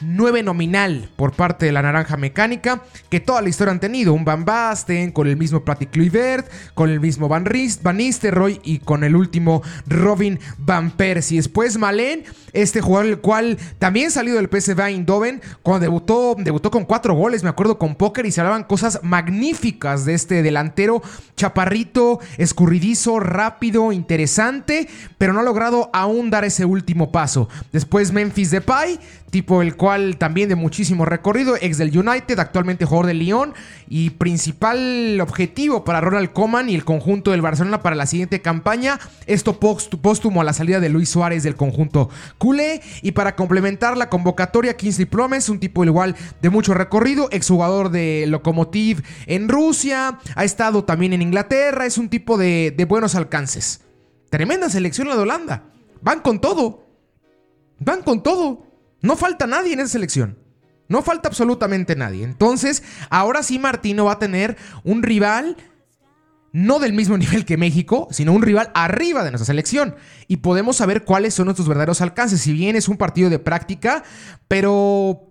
9 0.00 0.42
nominal 0.42 1.08
por 1.16 1.32
parte 1.32 1.66
de 1.66 1.72
la 1.72 1.82
Naranja 1.82 2.16
Mecánica, 2.16 2.82
que 3.08 3.20
toda 3.20 3.42
la 3.42 3.48
historia 3.48 3.72
han 3.72 3.80
tenido. 3.80 4.12
Un 4.12 4.24
Van 4.24 4.44
Basten, 4.44 5.12
con 5.12 5.26
el 5.26 5.36
mismo 5.36 5.64
Patrick 5.64 5.90
Kluivert, 5.90 6.50
con 6.74 6.90
el 6.90 7.00
mismo 7.00 7.28
Van, 7.28 7.44
Rist, 7.44 7.82
Van 7.82 7.96
Nistelrooy 7.96 8.60
y 8.64 8.78
con 8.78 9.04
el 9.04 9.16
último 9.16 9.62
Robin 9.86 10.38
Van 10.58 10.90
Persie. 10.90 11.38
Después 11.38 11.78
Malen, 11.78 12.24
este 12.52 12.80
jugador 12.80 13.06
el 13.06 13.18
cual 13.20 13.58
también 13.78 14.10
salió 14.10 14.34
del 14.34 14.48
PSV 14.48 14.80
Eindhoven, 14.80 15.40
cuando 15.62 15.80
debutó, 15.80 16.34
debutó 16.38 16.70
con 16.70 16.84
cuatro 16.84 17.14
goles, 17.14 17.42
me 17.42 17.50
acuerdo, 17.50 17.78
con 17.78 17.94
póker 17.94 18.26
y 18.26 18.32
se 18.32 18.40
hablaban 18.40 18.64
cosas 18.64 19.00
magníficas 19.02 20.04
de 20.04 20.14
este 20.14 20.42
delantero, 20.42 21.02
chaparrito, 21.36 22.20
escurridizo, 22.38 23.20
rápido, 23.20 23.92
interesante, 23.92 24.88
pero 25.18 25.32
no 25.32 25.40
ha 25.40 25.44
logrado 25.44 25.90
aún 25.92 26.30
dar 26.30 26.44
ese 26.44 26.64
último 26.64 27.12
paso. 27.12 27.48
Después 27.72 28.12
Memphis 28.12 28.50
Depay, 28.50 28.98
tipo 29.30 29.62
el 29.62 29.76
cual 29.76 30.16
también 30.16 30.48
de 30.48 30.54
muchísimo 30.54 31.04
recorrido, 31.04 31.56
ex 31.60 31.78
del 31.78 31.96
United, 31.96 32.38
actualmente 32.38 32.84
jugador 32.84 33.06
del 33.06 33.18
Lyon 33.18 33.54
y 33.88 34.10
principal 34.10 35.20
objetivo 35.20 35.84
para 35.84 36.00
Ronald 36.00 36.32
Koeman 36.32 36.68
y 36.68 36.74
el 36.74 36.84
conjunto 36.84 37.30
del 37.30 37.42
Barcelona 37.42 37.82
para 37.82 37.96
la 37.96 38.06
siguiente 38.06 38.40
campaña, 38.40 38.98
esto 39.26 39.58
póstumo 39.58 40.40
a 40.40 40.44
la 40.44 40.52
salida 40.52 40.80
de 40.80 40.88
Luis 40.88 41.08
Suárez 41.08 41.42
del 41.42 41.56
conjunto 41.56 42.08
culé 42.38 42.80
y 43.02 43.12
para 43.12 43.36
complementar 43.36 43.96
la 43.96 44.08
convocatoria 44.08 44.76
Kingsley 44.76 45.06
Promes, 45.06 45.48
un 45.48 45.60
tipo 45.60 45.84
igual 45.84 46.16
de 46.40 46.50
mucho 46.50 46.74
recorrido, 46.74 47.28
exjugador 47.30 47.90
de 47.90 48.24
Lokomotiv 48.28 49.02
en 49.26 49.48
Rusia, 49.48 50.18
ha 50.34 50.44
estado 50.44 50.84
también 50.84 51.12
en 51.12 51.22
Inglaterra, 51.22 51.86
es 51.86 51.98
un 51.98 52.08
tipo 52.08 52.38
de, 52.38 52.74
de 52.76 52.84
buenos 52.84 53.14
alcances. 53.14 53.82
Tremenda 54.30 54.68
selección 54.68 55.08
la 55.08 55.16
de 55.16 55.22
Holanda. 55.22 55.64
Van 56.02 56.20
con 56.20 56.40
todo. 56.40 56.84
Van 57.78 58.02
con 58.02 58.22
todo. 58.22 58.65
No 59.06 59.16
falta 59.16 59.46
nadie 59.46 59.72
en 59.74 59.80
esa 59.80 59.90
selección. 59.90 60.36
No 60.88 61.00
falta 61.00 61.28
absolutamente 61.28 61.94
nadie. 61.94 62.24
Entonces, 62.24 62.82
ahora 63.08 63.44
sí 63.44 63.58
Martino 63.58 64.04
va 64.06 64.12
a 64.12 64.18
tener 64.18 64.56
un 64.82 65.02
rival 65.04 65.56
no 66.52 66.78
del 66.78 66.92
mismo 66.92 67.16
nivel 67.18 67.44
que 67.44 67.56
México, 67.56 68.08
sino 68.10 68.32
un 68.32 68.42
rival 68.42 68.70
arriba 68.74 69.22
de 69.22 69.30
nuestra 69.30 69.46
selección. 69.46 69.94
Y 70.26 70.38
podemos 70.38 70.76
saber 70.76 71.04
cuáles 71.04 71.34
son 71.34 71.44
nuestros 71.44 71.68
verdaderos 71.68 72.00
alcances. 72.00 72.40
Si 72.40 72.52
bien 72.52 72.74
es 72.74 72.88
un 72.88 72.96
partido 72.96 73.30
de 73.30 73.38
práctica, 73.38 74.02
pero 74.48 75.25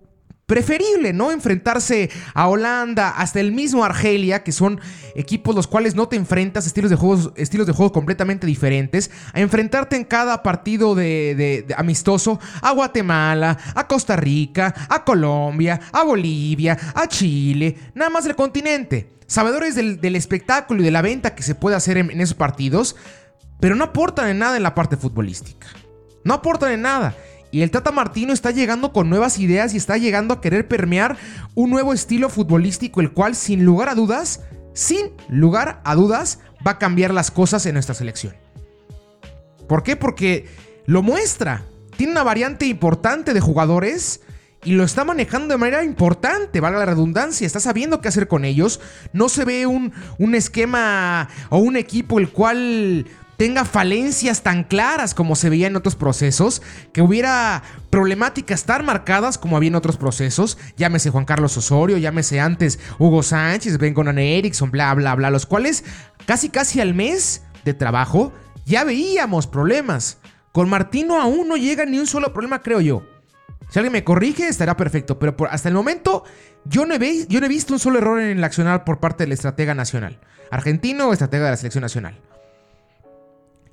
preferible, 0.46 1.12
¿no? 1.12 1.32
Enfrentarse 1.32 2.08
a 2.32 2.48
Holanda, 2.48 3.10
hasta 3.10 3.40
el 3.40 3.50
mismo 3.50 3.84
Argelia, 3.84 4.44
que 4.44 4.52
son 4.52 4.80
equipos 5.16 5.54
los 5.54 5.66
cuales 5.66 5.96
no 5.96 6.08
te 6.08 6.16
enfrentas, 6.16 6.66
estilos 6.66 6.90
de 6.90 6.96
juegos, 6.96 7.32
estilos 7.36 7.66
de 7.66 7.72
juego 7.72 7.92
completamente 7.92 8.46
diferentes, 8.46 9.10
a 9.32 9.40
enfrentarte 9.40 9.96
en 9.96 10.04
cada 10.04 10.42
partido 10.44 10.94
de, 10.94 11.66
amistoso 11.76 12.38
a 12.62 12.70
Guatemala, 12.72 13.58
a 13.74 13.86
Costa 13.88 14.14
Rica, 14.14 14.72
a 14.88 15.04
Colombia, 15.04 15.80
a 15.92 16.04
Bolivia, 16.04 16.78
a 16.94 17.08
Chile, 17.08 17.76
nada 17.94 18.10
más 18.10 18.24
del 18.24 18.36
continente. 18.36 19.10
Sabedores 19.26 19.74
del, 19.74 20.14
espectáculo 20.14 20.82
y 20.82 20.84
de 20.84 20.92
la 20.92 21.02
venta 21.02 21.34
que 21.34 21.42
se 21.42 21.56
puede 21.56 21.74
hacer 21.74 21.98
en 21.98 22.20
esos 22.20 22.36
partidos, 22.36 22.94
pero 23.58 23.74
no 23.74 23.82
aportan 23.82 24.28
en 24.28 24.38
nada 24.38 24.56
en 24.56 24.62
la 24.62 24.76
parte 24.76 24.96
futbolística. 24.96 25.66
No 26.22 26.34
aportan 26.34 26.70
en 26.72 26.82
nada. 26.82 27.16
Y 27.56 27.62
el 27.62 27.70
Tata 27.70 27.90
Martino 27.90 28.34
está 28.34 28.50
llegando 28.50 28.92
con 28.92 29.08
nuevas 29.08 29.38
ideas 29.38 29.72
y 29.72 29.78
está 29.78 29.96
llegando 29.96 30.34
a 30.34 30.42
querer 30.42 30.68
permear 30.68 31.16
un 31.54 31.70
nuevo 31.70 31.94
estilo 31.94 32.28
futbolístico, 32.28 33.00
el 33.00 33.12
cual 33.12 33.34
sin 33.34 33.64
lugar 33.64 33.88
a 33.88 33.94
dudas, 33.94 34.42
sin 34.74 35.12
lugar 35.30 35.80
a 35.82 35.94
dudas, 35.94 36.40
va 36.66 36.72
a 36.72 36.78
cambiar 36.78 37.14
las 37.14 37.30
cosas 37.30 37.64
en 37.64 37.72
nuestra 37.72 37.94
selección. 37.94 38.34
¿Por 39.66 39.82
qué? 39.82 39.96
Porque 39.96 40.44
lo 40.84 41.00
muestra. 41.00 41.64
Tiene 41.96 42.12
una 42.12 42.24
variante 42.24 42.66
importante 42.66 43.32
de 43.32 43.40
jugadores 43.40 44.20
y 44.62 44.72
lo 44.72 44.84
está 44.84 45.06
manejando 45.06 45.54
de 45.54 45.58
manera 45.58 45.82
importante, 45.82 46.60
valga 46.60 46.80
la 46.80 46.84
redundancia, 46.84 47.46
está 47.46 47.60
sabiendo 47.60 48.02
qué 48.02 48.08
hacer 48.08 48.28
con 48.28 48.44
ellos. 48.44 48.80
No 49.14 49.30
se 49.30 49.46
ve 49.46 49.64
un, 49.64 49.94
un 50.18 50.34
esquema 50.34 51.30
o 51.48 51.56
un 51.56 51.76
equipo 51.76 52.18
el 52.18 52.28
cual 52.28 53.06
tenga 53.36 53.64
falencias 53.64 54.42
tan 54.42 54.64
claras 54.64 55.14
como 55.14 55.36
se 55.36 55.50
veía 55.50 55.66
en 55.66 55.76
otros 55.76 55.96
procesos, 55.96 56.62
que 56.92 57.02
hubiera 57.02 57.62
problemáticas 57.90 58.64
tan 58.64 58.84
marcadas 58.84 59.38
como 59.38 59.56
había 59.56 59.68
en 59.68 59.74
otros 59.74 59.96
procesos, 59.96 60.58
llámese 60.76 61.10
Juan 61.10 61.24
Carlos 61.24 61.56
Osorio, 61.56 61.98
llámese 61.98 62.40
antes 62.40 62.78
Hugo 62.98 63.22
Sánchez, 63.22 63.78
Ben 63.78 63.94
Gonan 63.94 64.18
Erickson, 64.18 64.70
bla, 64.70 64.94
bla, 64.94 65.14
bla, 65.14 65.30
los 65.30 65.46
cuales 65.46 65.84
casi, 66.26 66.48
casi 66.48 66.80
al 66.80 66.94
mes 66.94 67.42
de 67.64 67.74
trabajo 67.74 68.32
ya 68.64 68.84
veíamos 68.84 69.46
problemas. 69.46 70.18
Con 70.52 70.68
Martino 70.68 71.20
aún 71.20 71.48
no 71.48 71.56
llega 71.56 71.84
ni 71.84 71.98
un 71.98 72.06
solo 72.06 72.32
problema, 72.32 72.62
creo 72.62 72.80
yo. 72.80 73.02
Si 73.68 73.78
alguien 73.78 73.92
me 73.92 74.04
corrige, 74.04 74.48
estará 74.48 74.76
perfecto, 74.76 75.18
pero 75.18 75.36
hasta 75.50 75.68
el 75.68 75.74
momento 75.74 76.24
yo 76.64 76.86
no, 76.86 76.94
he, 76.94 77.26
yo 77.26 77.40
no 77.40 77.46
he 77.46 77.48
visto 77.48 77.74
un 77.74 77.78
solo 77.78 77.98
error 77.98 78.20
en 78.20 78.38
el 78.38 78.44
accionar 78.44 78.84
por 78.84 79.00
parte 79.00 79.24
del 79.24 79.32
estratega 79.32 79.74
nacional, 79.74 80.20
argentino 80.50 81.08
o 81.08 81.12
estratega 81.12 81.44
de 81.44 81.50
la 81.50 81.56
selección 81.56 81.82
nacional. 81.82 82.20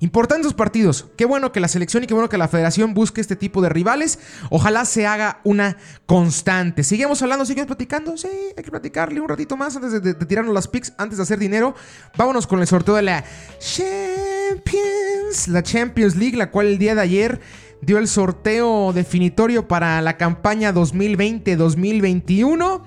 Importantes 0.04 0.52
partidos. 0.52 1.06
Qué 1.16 1.24
bueno 1.24 1.50
que 1.50 1.60
la 1.60 1.68
selección 1.68 2.04
y 2.04 2.06
qué 2.06 2.12
bueno 2.12 2.28
que 2.28 2.36
la 2.36 2.46
federación 2.46 2.92
busque 2.92 3.22
este 3.22 3.36
tipo 3.36 3.62
de 3.62 3.70
rivales. 3.70 4.18
Ojalá 4.50 4.84
se 4.84 5.06
haga 5.06 5.40
una 5.44 5.78
constante. 6.04 6.84
Seguimos 6.84 7.22
hablando, 7.22 7.46
seguimos 7.46 7.68
platicando. 7.68 8.18
Sí, 8.18 8.28
hay 8.54 8.62
que 8.62 8.70
platicarle 8.70 9.22
un 9.22 9.30
ratito 9.30 9.56
más 9.56 9.76
antes 9.76 10.02
de, 10.02 10.12
tirarnos 10.12 10.52
las 10.52 10.68
picks, 10.68 10.92
antes 10.98 11.16
de 11.16 11.22
hacer 11.22 11.38
dinero. 11.38 11.74
Vámonos 12.18 12.46
con 12.46 12.60
el 12.60 12.66
sorteo 12.66 12.96
de 12.96 13.00
la 13.00 13.24
Champions, 13.58 15.48
la 15.48 15.62
Champions 15.62 16.16
League, 16.16 16.36
la 16.36 16.50
cual 16.50 16.66
el 16.66 16.76
día 16.76 16.94
de 16.94 17.00
ayer 17.00 17.40
dio 17.80 17.96
el 17.96 18.06
sorteo 18.06 18.92
definitorio 18.92 19.66
para 19.66 20.02
la 20.02 20.18
campaña 20.18 20.74
2020-2021. 20.74 22.82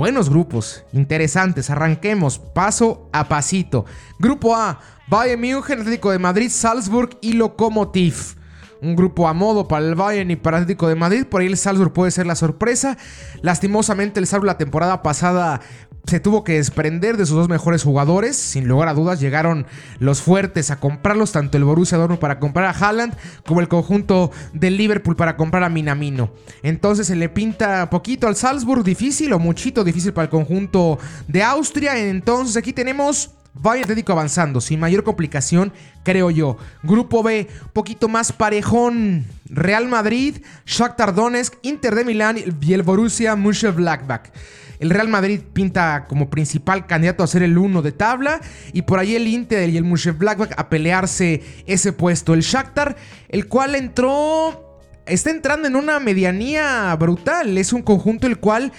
Buenos 0.00 0.30
grupos, 0.30 0.82
interesantes. 0.94 1.68
Arranquemos 1.68 2.38
paso 2.38 3.10
a 3.12 3.28
pasito. 3.28 3.84
Grupo 4.18 4.56
A, 4.56 4.80
Bayern 5.08 5.38
München, 5.38 5.80
Atlético 5.80 6.10
de 6.10 6.18
Madrid, 6.18 6.48
Salzburg 6.48 7.18
y 7.20 7.34
Lokomotiv. 7.34 8.38
Un 8.80 8.96
grupo 8.96 9.28
a 9.28 9.34
modo 9.34 9.68
para 9.68 9.84
el 9.84 9.94
Bayern 9.94 10.30
y 10.30 10.36
para 10.36 10.56
Atlético 10.56 10.88
de 10.88 10.94
Madrid. 10.94 11.26
Por 11.26 11.42
ahí 11.42 11.48
el 11.48 11.58
Salzburg 11.58 11.92
puede 11.92 12.12
ser 12.12 12.26
la 12.26 12.34
sorpresa. 12.34 12.96
Lastimosamente 13.42 14.20
el 14.20 14.26
Salzburg 14.26 14.46
la 14.46 14.56
temporada 14.56 15.02
pasada 15.02 15.60
se 16.06 16.20
tuvo 16.20 16.44
que 16.44 16.54
desprender 16.54 17.16
de 17.16 17.26
sus 17.26 17.36
dos 17.36 17.48
mejores 17.48 17.82
jugadores. 17.82 18.36
Sin 18.36 18.66
lugar 18.66 18.88
a 18.88 18.94
dudas, 18.94 19.20
llegaron 19.20 19.66
los 19.98 20.22
fuertes 20.22 20.70
a 20.70 20.80
comprarlos, 20.80 21.32
tanto 21.32 21.56
el 21.56 21.64
Borussia 21.64 21.98
Dortmund 21.98 22.20
para 22.20 22.38
comprar 22.38 22.66
a 22.66 22.70
Haaland, 22.78 23.14
como 23.46 23.60
el 23.60 23.68
conjunto 23.68 24.30
del 24.52 24.76
Liverpool 24.76 25.16
para 25.16 25.36
comprar 25.36 25.62
a 25.62 25.68
Minamino. 25.68 26.30
Entonces 26.62 27.06
se 27.06 27.16
le 27.16 27.28
pinta 27.28 27.90
poquito 27.90 28.26
al 28.26 28.36
Salzburg, 28.36 28.82
difícil 28.84 29.32
o 29.32 29.38
muchito 29.38 29.84
difícil 29.84 30.12
para 30.12 30.24
el 30.24 30.30
conjunto 30.30 30.98
de 31.28 31.42
Austria. 31.42 31.98
Entonces 31.98 32.56
aquí 32.56 32.72
tenemos 32.72 33.30
Bayern 33.54 33.84
Atlético 33.84 34.12
avanzando, 34.12 34.60
sin 34.60 34.80
mayor 34.80 35.04
complicación, 35.04 35.72
creo 36.02 36.30
yo. 36.30 36.56
Grupo 36.82 37.22
B, 37.22 37.48
poquito 37.72 38.08
más 38.08 38.32
parejón. 38.32 39.26
Real 39.48 39.88
Madrid, 39.88 40.38
Shakhtar 40.64 41.14
Donetsk, 41.14 41.54
Inter 41.62 41.94
de 41.96 42.04
Milán 42.04 42.38
y 42.60 42.72
el 42.72 42.82
Borussia 42.82 43.34
Mönchengladbach. 43.34 44.30
El 44.80 44.90
Real 44.90 45.08
Madrid 45.08 45.40
pinta 45.52 46.06
como 46.08 46.30
principal 46.30 46.86
candidato 46.86 47.22
a 47.22 47.26
ser 47.26 47.42
el 47.42 47.56
uno 47.58 47.82
de 47.82 47.92
tabla. 47.92 48.40
Y 48.72 48.82
por 48.82 48.98
ahí 48.98 49.14
el 49.14 49.28
Inter 49.28 49.68
y 49.68 49.76
el 49.76 49.84
Mönchengladbach 49.84 50.52
a 50.56 50.68
pelearse 50.68 51.42
ese 51.66 51.92
puesto. 51.92 52.34
El 52.34 52.40
Shakhtar, 52.40 52.96
el 53.28 53.46
cual 53.46 53.76
entró... 53.76 54.66
Está 55.06 55.30
entrando 55.30 55.66
en 55.66 55.76
una 55.76 55.98
medianía 55.98 56.94
brutal. 56.96 57.58
Es 57.58 57.72
un 57.72 57.82
conjunto 57.82 58.26
el 58.26 58.38
cual 58.38 58.72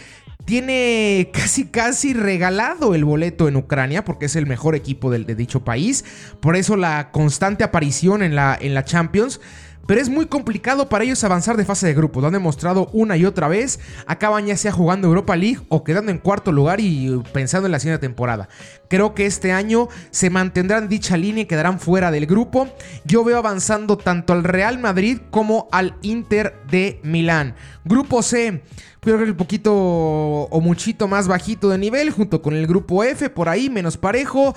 tiene 0.45 1.29
casi 1.33 1.65
casi 1.65 2.13
regalado 2.13 2.95
el 2.95 3.05
boleto 3.05 3.47
en 3.47 3.55
Ucrania 3.55 4.03
porque 4.03 4.25
es 4.25 4.35
el 4.35 4.47
mejor 4.47 4.75
equipo 4.75 5.11
de, 5.11 5.19
de, 5.19 5.35
dicho 5.35 5.63
país. 5.63 6.03
Por 6.39 6.55
eso 6.55 6.77
la 6.77 7.11
constante 7.11 7.63
aparición 7.63 8.23
en 8.23 8.35
la, 8.35 8.57
en 8.59 8.73
la 8.73 8.83
Champions 8.85 9.39
pero 9.87 9.99
es 9.99 10.09
muy 10.09 10.25
complicado 10.27 10.89
para 10.89 11.03
ellos 11.03 11.23
avanzar 11.23 11.57
de 11.57 11.65
fase 11.65 11.87
de 11.87 11.93
grupo. 11.93 12.21
Lo 12.21 12.27
han 12.27 12.33
demostrado 12.33 12.89
una 12.93 13.17
y 13.17 13.25
otra 13.25 13.47
vez. 13.47 13.79
Acaban 14.05 14.45
ya 14.45 14.57
sea 14.57 14.71
jugando 14.71 15.07
Europa 15.07 15.35
League 15.35 15.59
o 15.69 15.83
quedando 15.83 16.11
en 16.11 16.17
cuarto 16.17 16.51
lugar 16.51 16.79
y 16.79 17.21
pensando 17.33 17.67
en 17.67 17.71
la 17.71 17.79
siguiente 17.79 18.05
temporada. 18.05 18.47
Creo 18.87 19.13
que 19.13 19.25
este 19.25 19.51
año 19.51 19.87
se 20.11 20.29
mantendrán 20.29 20.87
dicha 20.87 21.17
línea 21.17 21.43
y 21.43 21.47
quedarán 21.47 21.79
fuera 21.79 22.11
del 22.11 22.25
grupo. 22.25 22.67
Yo 23.05 23.23
veo 23.23 23.37
avanzando 23.37 23.97
tanto 23.97 24.33
al 24.33 24.43
Real 24.43 24.79
Madrid 24.79 25.19
como 25.29 25.67
al 25.71 25.95
Inter 26.01 26.55
de 26.69 26.99
Milán. 27.03 27.55
Grupo 27.83 28.21
C. 28.21 28.63
Creo 28.99 29.17
que 29.17 29.23
un 29.23 29.35
poquito 29.35 29.73
o 29.73 30.61
muchito 30.61 31.07
más 31.07 31.27
bajito 31.27 31.69
de 31.69 31.79
nivel, 31.79 32.11
junto 32.11 32.43
con 32.43 32.53
el 32.53 32.67
grupo 32.67 33.03
F, 33.03 33.31
por 33.31 33.49
ahí, 33.49 33.67
menos 33.67 33.97
parejo. 33.97 34.53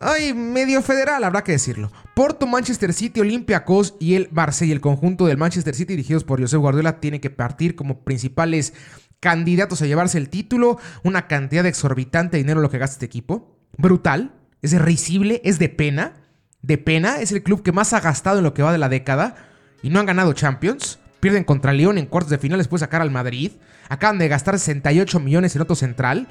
Ay, 0.00 0.34
medio 0.34 0.82
federal, 0.82 1.22
habrá 1.24 1.44
que 1.44 1.52
decirlo. 1.52 1.90
Porto, 2.14 2.46
Manchester 2.46 2.92
City, 2.92 3.20
Olympiacos 3.20 3.94
y 4.00 4.14
el 4.14 4.28
Marsella. 4.32 4.72
El 4.72 4.80
conjunto 4.80 5.26
del 5.26 5.38
Manchester 5.38 5.74
City, 5.74 5.94
dirigidos 5.94 6.24
por 6.24 6.40
Josep 6.40 6.60
Guardiola, 6.60 7.00
tiene 7.00 7.20
que 7.20 7.30
partir 7.30 7.76
como 7.76 8.04
principales 8.04 8.74
candidatos 9.20 9.82
a 9.82 9.86
llevarse 9.86 10.18
el 10.18 10.28
título. 10.28 10.78
Una 11.02 11.26
cantidad 11.28 11.62
de 11.62 11.68
exorbitante 11.68 12.36
de 12.36 12.42
dinero 12.42 12.60
lo 12.60 12.70
que 12.70 12.78
gasta 12.78 12.94
este 12.94 13.06
equipo. 13.06 13.56
Brutal, 13.78 14.34
es 14.62 14.78
risible, 14.80 15.40
es 15.44 15.58
de 15.58 15.68
pena. 15.68 16.14
De 16.60 16.78
pena, 16.78 17.20
es 17.20 17.30
el 17.32 17.42
club 17.42 17.62
que 17.62 17.72
más 17.72 17.92
ha 17.92 18.00
gastado 18.00 18.38
en 18.38 18.44
lo 18.44 18.54
que 18.54 18.62
va 18.62 18.72
de 18.72 18.78
la 18.78 18.88
década. 18.88 19.36
Y 19.82 19.90
no 19.90 20.00
han 20.00 20.06
ganado 20.06 20.32
Champions. 20.32 20.98
Pierden 21.20 21.44
contra 21.44 21.72
León 21.72 21.98
en 21.98 22.06
cuartos 22.06 22.30
de 22.30 22.38
final, 22.38 22.58
después 22.58 22.80
sacar 22.80 23.00
al 23.00 23.10
Madrid. 23.10 23.52
Acaban 23.88 24.18
de 24.18 24.28
gastar 24.28 24.58
68 24.58 25.20
millones 25.20 25.54
en 25.56 25.62
otro 25.62 25.76
central. 25.76 26.28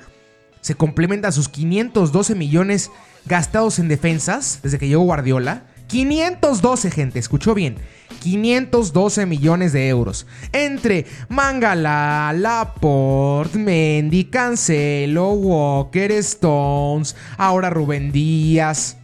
Se 0.64 0.76
complementa 0.76 1.28
a 1.28 1.34
sus 1.34 1.50
512 1.50 2.36
millones 2.36 2.90
gastados 3.26 3.80
en 3.80 3.90
defensas 3.90 4.60
desde 4.64 4.80
que 4.80 4.88
llegó 4.88 5.04
Guardiola. 5.04 5.66
512, 5.88 6.90
gente, 6.90 7.20
escuchó 7.20 7.54
bien. 7.54 7.76
512 8.22 9.26
millones 9.26 9.74
de 9.74 9.90
euros. 9.90 10.26
Entre 10.54 11.06
Mangala, 11.28 12.34
Laporte, 12.34 13.60
Mendy, 13.60 14.24
Cancelo, 14.24 15.32
Walker, 15.32 16.14
Stones, 16.14 17.18
ahora 17.38 17.70
Rubén 17.70 18.14
Díaz. 18.14 18.96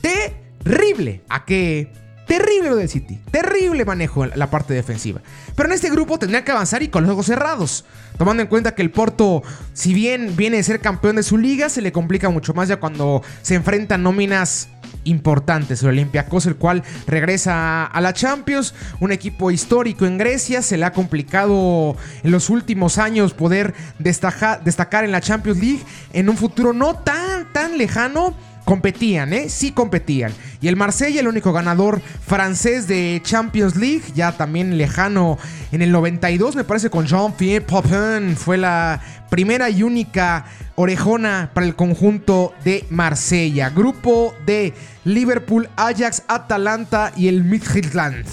Terrible. 0.00 1.22
¿A 1.28 1.44
qué? 1.44 2.03
Terrible 2.26 2.70
lo 2.70 2.76
del 2.76 2.88
City. 2.88 3.20
Terrible 3.30 3.84
manejo 3.84 4.26
la 4.26 4.50
parte 4.50 4.74
defensiva. 4.74 5.20
Pero 5.54 5.68
en 5.68 5.74
este 5.74 5.90
grupo 5.90 6.18
tendría 6.18 6.44
que 6.44 6.52
avanzar 6.52 6.82
y 6.82 6.88
con 6.88 7.04
los 7.04 7.12
ojos 7.12 7.26
cerrados. 7.26 7.84
Tomando 8.16 8.42
en 8.42 8.48
cuenta 8.48 8.74
que 8.74 8.82
el 8.82 8.90
Porto, 8.90 9.42
si 9.72 9.92
bien 9.92 10.36
viene 10.36 10.56
de 10.56 10.62
ser 10.62 10.80
campeón 10.80 11.16
de 11.16 11.22
su 11.22 11.36
liga, 11.36 11.68
se 11.68 11.82
le 11.82 11.92
complica 11.92 12.30
mucho 12.30 12.54
más 12.54 12.68
ya 12.68 12.76
cuando 12.76 13.22
se 13.42 13.54
enfrentan 13.54 14.02
nóminas 14.02 14.68
importantes. 15.04 15.82
El 15.82 15.90
Olympiacos, 15.90 16.46
el 16.46 16.56
cual 16.56 16.82
regresa 17.06 17.84
a 17.84 18.00
la 18.00 18.12
Champions, 18.12 18.74
un 19.00 19.12
equipo 19.12 19.50
histórico 19.50 20.06
en 20.06 20.18
Grecia. 20.18 20.62
Se 20.62 20.76
le 20.76 20.84
ha 20.84 20.92
complicado 20.92 21.96
en 22.22 22.30
los 22.30 22.50
últimos 22.50 22.98
años 22.98 23.34
poder 23.34 23.74
destacar 23.98 25.04
en 25.04 25.12
la 25.12 25.20
Champions 25.20 25.58
League 25.58 25.82
en 26.12 26.28
un 26.28 26.36
futuro 26.36 26.72
no 26.72 26.96
tan, 26.96 27.52
tan 27.52 27.78
lejano 27.78 28.34
competían, 28.64 29.32
¿eh? 29.32 29.48
Sí 29.48 29.72
competían. 29.72 30.32
Y 30.60 30.68
el 30.68 30.76
Marsella, 30.76 31.20
el 31.20 31.28
único 31.28 31.52
ganador 31.52 32.00
francés 32.26 32.88
de 32.88 33.20
Champions 33.22 33.76
League, 33.76 34.02
ya 34.14 34.32
también 34.32 34.76
lejano 34.78 35.38
en 35.72 35.82
el 35.82 35.92
92, 35.92 36.56
me 36.56 36.64
parece, 36.64 36.90
con 36.90 37.06
Jean-Pierre 37.06 37.64
Papin, 37.64 38.36
fue 38.36 38.56
la 38.56 39.00
primera 39.30 39.68
y 39.70 39.82
única 39.82 40.44
orejona 40.76 41.50
para 41.52 41.66
el 41.66 41.74
conjunto 41.74 42.54
de 42.64 42.84
Marsella. 42.90 43.70
Grupo 43.70 44.34
de 44.46 44.72
Liverpool, 45.04 45.68
Ajax, 45.76 46.22
Atalanta 46.28 47.12
y 47.16 47.28
el 47.28 47.44
Midtjylland. 47.44 48.26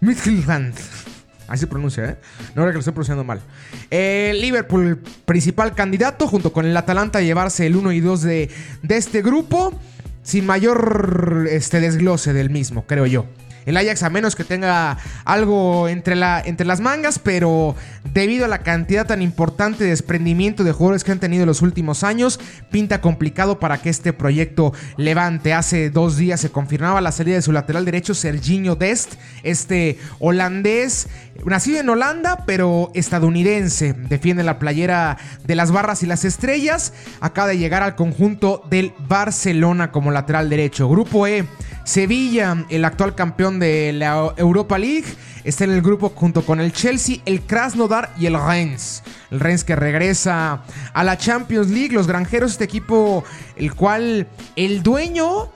Midtjylland. 0.00 0.74
Así 1.52 1.60
se 1.60 1.66
pronuncia, 1.66 2.04
¿eh? 2.06 2.16
No 2.54 2.62
creo 2.62 2.68
que 2.68 2.72
lo 2.72 2.78
estoy 2.78 2.94
pronunciando 2.94 3.24
mal. 3.24 3.42
Eh, 3.90 4.32
Liverpool, 4.40 5.02
principal 5.26 5.74
candidato, 5.74 6.26
junto 6.26 6.50
con 6.50 6.64
el 6.64 6.74
Atalanta, 6.74 7.18
a 7.18 7.22
llevarse 7.22 7.66
el 7.66 7.76
1 7.76 7.92
y 7.92 8.00
2 8.00 8.22
de, 8.22 8.50
de 8.82 8.96
este 8.96 9.20
grupo. 9.20 9.78
Sin 10.22 10.46
mayor 10.46 11.46
este, 11.50 11.80
desglose 11.80 12.32
del 12.32 12.48
mismo, 12.48 12.86
creo 12.86 13.04
yo. 13.04 13.26
El 13.66 13.76
Ajax 13.76 14.02
a 14.02 14.10
menos 14.10 14.36
que 14.36 14.44
tenga 14.44 14.98
algo 15.24 15.88
entre, 15.88 16.16
la, 16.16 16.42
entre 16.44 16.66
las 16.66 16.80
mangas, 16.80 17.18
pero 17.18 17.74
debido 18.12 18.44
a 18.44 18.48
la 18.48 18.58
cantidad 18.58 19.06
tan 19.06 19.22
importante 19.22 19.84
de 19.84 19.90
desprendimiento 19.90 20.64
de 20.64 20.72
jugadores 20.72 21.04
que 21.04 21.12
han 21.12 21.20
tenido 21.20 21.42
en 21.42 21.48
los 21.48 21.62
últimos 21.62 22.04
años, 22.04 22.40
pinta 22.70 23.00
complicado 23.00 23.58
para 23.58 23.78
que 23.78 23.90
este 23.90 24.12
proyecto 24.12 24.72
levante. 24.96 25.54
Hace 25.54 25.90
dos 25.90 26.16
días 26.16 26.40
se 26.40 26.50
confirmaba 26.50 27.00
la 27.00 27.12
salida 27.12 27.36
de 27.36 27.42
su 27.42 27.52
lateral 27.52 27.84
derecho, 27.84 28.14
Serginho 28.14 28.76
Dest, 28.76 29.14
este 29.42 29.98
holandés, 30.18 31.08
nacido 31.44 31.80
en 31.80 31.88
Holanda, 31.88 32.44
pero 32.46 32.90
estadounidense. 32.94 33.92
Defiende 33.92 34.42
la 34.42 34.58
playera 34.58 35.18
de 35.44 35.54
las 35.54 35.70
barras 35.70 36.02
y 36.02 36.06
las 36.06 36.24
estrellas. 36.24 36.92
Acaba 37.20 37.48
de 37.48 37.58
llegar 37.58 37.82
al 37.82 37.94
conjunto 37.94 38.62
del 38.70 38.92
Barcelona 39.08 39.90
como 39.92 40.10
lateral 40.10 40.48
derecho. 40.48 40.88
Grupo 40.88 41.26
E. 41.26 41.46
Sevilla, 41.84 42.64
el 42.68 42.84
actual 42.84 43.14
campeón 43.14 43.58
de 43.58 43.92
la 43.92 44.34
Europa 44.36 44.78
League, 44.78 45.06
está 45.44 45.64
en 45.64 45.72
el 45.72 45.82
grupo 45.82 46.12
junto 46.14 46.44
con 46.44 46.60
el 46.60 46.72
Chelsea, 46.72 47.16
el 47.24 47.42
Krasnodar 47.42 48.14
y 48.18 48.26
el 48.26 48.34
Rennes. 48.34 49.02
El 49.30 49.40
Rennes 49.40 49.64
que 49.64 49.74
regresa 49.74 50.62
a 50.92 51.04
la 51.04 51.16
Champions 51.16 51.70
League. 51.70 51.94
Los 51.94 52.06
granjeros, 52.06 52.52
este 52.52 52.64
equipo, 52.64 53.24
el 53.56 53.74
cual 53.74 54.28
el 54.56 54.82
dueño, 54.82 55.50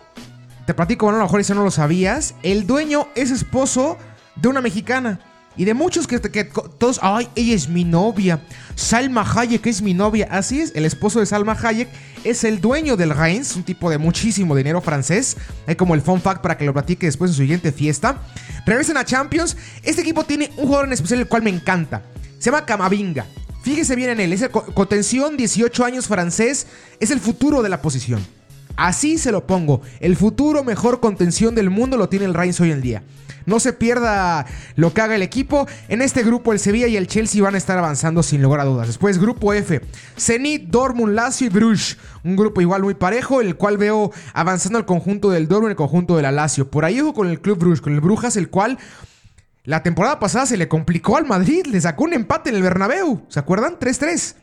te 0.66 0.74
platico, 0.74 1.06
bueno, 1.06 1.18
a 1.18 1.20
lo 1.20 1.26
mejor 1.26 1.40
eso 1.40 1.54
no 1.54 1.62
lo 1.62 1.70
sabías, 1.70 2.34
el 2.42 2.66
dueño 2.66 3.08
es 3.14 3.30
esposo 3.30 3.96
de 4.34 4.48
una 4.48 4.60
mexicana. 4.60 5.20
Y 5.56 5.64
de 5.64 5.74
muchos 5.74 6.06
que, 6.06 6.20
que, 6.20 6.44
todos, 6.44 7.00
ay, 7.02 7.28
ella 7.34 7.54
es 7.54 7.68
mi 7.68 7.84
novia. 7.84 8.42
Salma 8.74 9.22
Hayek 9.22 9.66
es 9.66 9.80
mi 9.80 9.94
novia. 9.94 10.28
Así 10.30 10.60
es, 10.60 10.72
el 10.74 10.84
esposo 10.84 11.20
de 11.20 11.26
Salma 11.26 11.56
Hayek 11.60 11.88
es 12.24 12.44
el 12.44 12.60
dueño 12.60 12.96
del 12.96 13.10
Reims, 13.10 13.56
un 13.56 13.62
tipo 13.62 13.88
de 13.88 13.98
muchísimo 13.98 14.54
dinero 14.54 14.80
francés. 14.80 15.36
Hay 15.66 15.76
como 15.76 15.94
el 15.94 16.02
fun 16.02 16.20
fact 16.20 16.42
para 16.42 16.58
que 16.58 16.66
lo 16.66 16.72
platique 16.72 17.06
después 17.06 17.30
de 17.30 17.36
su 17.36 17.42
siguiente 17.42 17.72
fiesta. 17.72 18.20
Regresan 18.66 18.96
a 18.98 19.04
Champions. 19.04 19.56
Este 19.82 20.02
equipo 20.02 20.24
tiene 20.24 20.50
un 20.56 20.66
jugador 20.66 20.86
en 20.86 20.92
especial 20.92 21.20
el 21.20 21.28
cual 21.28 21.42
me 21.42 21.50
encanta. 21.50 22.02
Se 22.38 22.50
llama 22.50 22.66
Camavinga. 22.66 23.26
Fíjese 23.62 23.96
bien 23.96 24.10
en 24.10 24.20
él. 24.20 24.32
Es 24.32 24.42
el 24.42 24.50
contención, 24.50 25.36
18 25.36 25.84
años 25.84 26.06
francés. 26.06 26.66
Es 27.00 27.10
el 27.10 27.20
futuro 27.20 27.62
de 27.62 27.68
la 27.68 27.80
posición. 27.80 28.35
Así 28.76 29.18
se 29.18 29.32
lo 29.32 29.46
pongo. 29.46 29.80
El 30.00 30.16
futuro 30.16 30.64
mejor 30.64 31.00
contención 31.00 31.54
del 31.54 31.70
mundo 31.70 31.96
lo 31.96 32.08
tiene 32.08 32.26
el 32.26 32.34
Reims 32.34 32.60
hoy 32.60 32.72
en 32.72 32.82
día. 32.82 33.02
No 33.46 33.60
se 33.60 33.72
pierda 33.72 34.44
lo 34.74 34.92
que 34.92 35.00
haga 35.00 35.14
el 35.14 35.22
equipo. 35.22 35.66
En 35.88 36.02
este 36.02 36.24
grupo 36.24 36.52
el 36.52 36.58
Sevilla 36.58 36.88
y 36.88 36.96
el 36.96 37.06
Chelsea 37.06 37.42
van 37.42 37.54
a 37.54 37.58
estar 37.58 37.78
avanzando 37.78 38.22
sin 38.22 38.42
lugar 38.42 38.60
a 38.60 38.64
dudas. 38.64 38.88
Después 38.88 39.18
grupo 39.18 39.52
F. 39.52 39.80
Zenit, 40.18 40.68
Dortmund, 40.68 41.14
Lazio 41.14 41.46
y 41.46 41.50
Bruges. 41.50 41.96
Un 42.24 42.34
grupo 42.34 42.60
igual 42.60 42.82
muy 42.82 42.94
parejo, 42.94 43.40
el 43.40 43.56
cual 43.56 43.78
veo 43.78 44.10
avanzando 44.34 44.78
el 44.78 44.84
conjunto 44.84 45.30
del 45.30 45.46
Dortmund 45.46 45.70
y 45.70 45.72
el 45.72 45.76
conjunto 45.76 46.16
de 46.16 46.22
la 46.22 46.32
Lazio. 46.32 46.70
Por 46.70 46.84
ahí 46.84 47.00
ojo 47.00 47.14
con 47.14 47.28
el 47.28 47.40
Club 47.40 47.58
Bruges, 47.58 47.80
con 47.80 47.94
el 47.94 48.00
Brujas, 48.00 48.36
el 48.36 48.50
cual 48.50 48.78
la 49.62 49.82
temporada 49.84 50.18
pasada 50.18 50.46
se 50.46 50.56
le 50.56 50.66
complicó 50.66 51.16
al 51.16 51.24
Madrid. 51.24 51.66
Le 51.66 51.80
sacó 51.80 52.04
un 52.04 52.14
empate 52.14 52.50
en 52.50 52.56
el 52.56 52.62
Bernabéu. 52.62 53.26
¿Se 53.28 53.38
acuerdan? 53.38 53.78
3-3. 53.78 54.34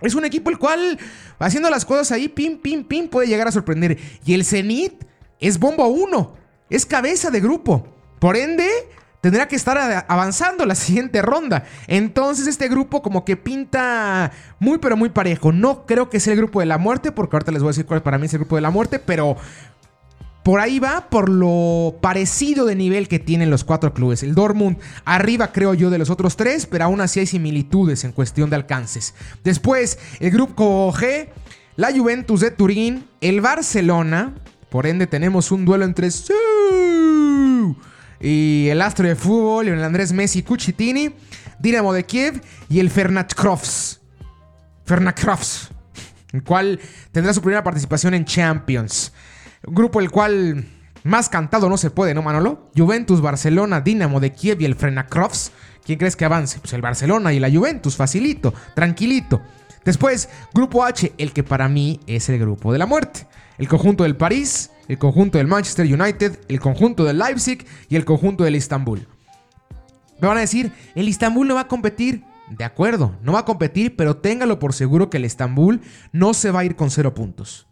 Es 0.00 0.14
un 0.14 0.24
equipo 0.24 0.50
el 0.50 0.58
cual, 0.58 0.98
haciendo 1.38 1.70
las 1.70 1.84
cosas 1.84 2.12
ahí, 2.12 2.28
pim, 2.28 2.58
pim, 2.58 2.84
pim, 2.84 3.08
puede 3.08 3.28
llegar 3.28 3.48
a 3.48 3.52
sorprender. 3.52 3.98
Y 4.24 4.34
el 4.34 4.44
Zenit 4.44 5.04
es 5.40 5.58
bombo 5.58 5.86
1. 5.86 6.36
Es 6.70 6.84
cabeza 6.86 7.30
de 7.30 7.40
grupo. 7.40 7.86
Por 8.18 8.36
ende, 8.36 8.68
tendrá 9.20 9.48
que 9.48 9.56
estar 9.56 10.04
avanzando 10.08 10.66
la 10.66 10.74
siguiente 10.74 11.22
ronda. 11.22 11.64
Entonces 11.86 12.46
este 12.46 12.68
grupo 12.68 13.02
como 13.02 13.24
que 13.24 13.36
pinta 13.36 14.32
muy 14.58 14.78
pero 14.78 14.96
muy 14.96 15.08
parejo. 15.08 15.52
No 15.52 15.86
creo 15.86 16.10
que 16.10 16.20
sea 16.20 16.34
el 16.34 16.38
grupo 16.38 16.60
de 16.60 16.66
la 16.66 16.76
muerte, 16.76 17.12
porque 17.12 17.36
ahorita 17.36 17.52
les 17.52 17.62
voy 17.62 17.68
a 17.68 17.72
decir 17.72 17.86
cuál 17.86 18.02
para 18.02 18.18
mí 18.18 18.26
es 18.26 18.34
el 18.34 18.40
grupo 18.40 18.56
de 18.56 18.62
la 18.62 18.70
muerte, 18.70 18.98
pero 18.98 19.36
por 20.44 20.60
ahí 20.60 20.78
va 20.78 21.08
por 21.08 21.30
lo 21.30 21.96
parecido 22.02 22.66
de 22.66 22.76
nivel 22.76 23.08
que 23.08 23.18
tienen 23.18 23.48
los 23.48 23.64
cuatro 23.64 23.94
clubes. 23.94 24.22
El 24.22 24.34
Dortmund 24.34 24.76
arriba 25.06 25.52
creo 25.52 25.72
yo 25.72 25.88
de 25.88 25.98
los 25.98 26.10
otros 26.10 26.36
tres, 26.36 26.66
pero 26.66 26.84
aún 26.84 27.00
así 27.00 27.18
hay 27.18 27.26
similitudes 27.26 28.04
en 28.04 28.12
cuestión 28.12 28.50
de 28.50 28.56
alcances. 28.56 29.14
Después 29.42 29.98
el 30.20 30.30
grupo 30.30 30.92
G, 30.92 31.28
la 31.76 31.90
Juventus 31.92 32.40
de 32.40 32.50
Turín, 32.50 33.06
el 33.22 33.40
Barcelona. 33.40 34.34
Por 34.68 34.86
ende 34.86 35.06
tenemos 35.06 35.50
un 35.50 35.64
duelo 35.64 35.86
entre 35.86 36.10
y 38.20 38.68
el 38.68 38.82
astro 38.82 39.08
de 39.08 39.16
fútbol, 39.16 39.68
el 39.68 39.82
Andrés 39.82 40.12
Messi 40.12 40.42
Cucitini, 40.42 41.14
Dinamo 41.58 41.92
de 41.92 42.04
Kiev 42.04 42.42
y 42.68 42.80
el 42.80 42.90
Fernat 42.90 43.32
Crofts. 43.32 44.00
Fernat 44.84 45.18
Crofts, 45.18 45.70
el 46.32 46.42
cual 46.42 46.78
tendrá 47.12 47.32
su 47.32 47.40
primera 47.40 47.64
participación 47.64 48.12
en 48.12 48.26
Champions. 48.26 49.12
Grupo 49.66 50.00
el 50.00 50.10
cual 50.10 50.66
más 51.04 51.28
cantado 51.28 51.68
no 51.68 51.76
se 51.76 51.90
puede, 51.90 52.14
¿no, 52.14 52.22
Manolo? 52.22 52.70
Juventus, 52.76 53.20
Barcelona, 53.20 53.80
Dinamo 53.80 54.20
de 54.20 54.32
Kiev 54.32 54.60
y 54.60 54.64
el 54.64 54.76
Crofts. 54.76 55.52
¿Quién 55.84 55.98
crees 55.98 56.16
que 56.16 56.24
avance? 56.24 56.58
Pues 56.60 56.72
el 56.72 56.80
Barcelona 56.80 57.32
y 57.32 57.40
la 57.40 57.50
Juventus, 57.50 57.96
facilito, 57.96 58.54
tranquilito. 58.74 59.42
Después, 59.84 60.30
Grupo 60.54 60.82
H, 60.82 61.12
el 61.18 61.32
que 61.32 61.42
para 61.42 61.68
mí 61.68 62.00
es 62.06 62.28
el 62.30 62.38
grupo 62.38 62.72
de 62.72 62.78
la 62.78 62.86
muerte. 62.86 63.26
El 63.58 63.68
conjunto 63.68 64.04
del 64.04 64.16
París, 64.16 64.70
el 64.88 64.98
conjunto 64.98 65.38
del 65.38 65.46
Manchester 65.46 65.86
United, 65.86 66.40
el 66.48 66.58
conjunto 66.58 67.04
del 67.04 67.18
Leipzig 67.18 67.66
y 67.88 67.96
el 67.96 68.04
conjunto 68.04 68.44
del 68.44 68.56
Istanbul. 68.56 69.06
Me 70.20 70.28
van 70.28 70.38
a 70.38 70.40
decir, 70.40 70.72
el 70.94 71.08
Istanbul 71.08 71.46
no 71.46 71.54
va 71.54 71.62
a 71.62 71.68
competir. 71.68 72.24
De 72.48 72.64
acuerdo, 72.64 73.14
no 73.22 73.32
va 73.32 73.40
a 73.40 73.44
competir, 73.44 73.96
pero 73.96 74.16
téngalo 74.16 74.58
por 74.58 74.72
seguro 74.72 75.10
que 75.10 75.18
el 75.18 75.24
Istanbul 75.24 75.80
no 76.12 76.34
se 76.34 76.50
va 76.50 76.60
a 76.60 76.64
ir 76.64 76.76
con 76.76 76.90
cero 76.90 77.14
puntos. 77.14 77.66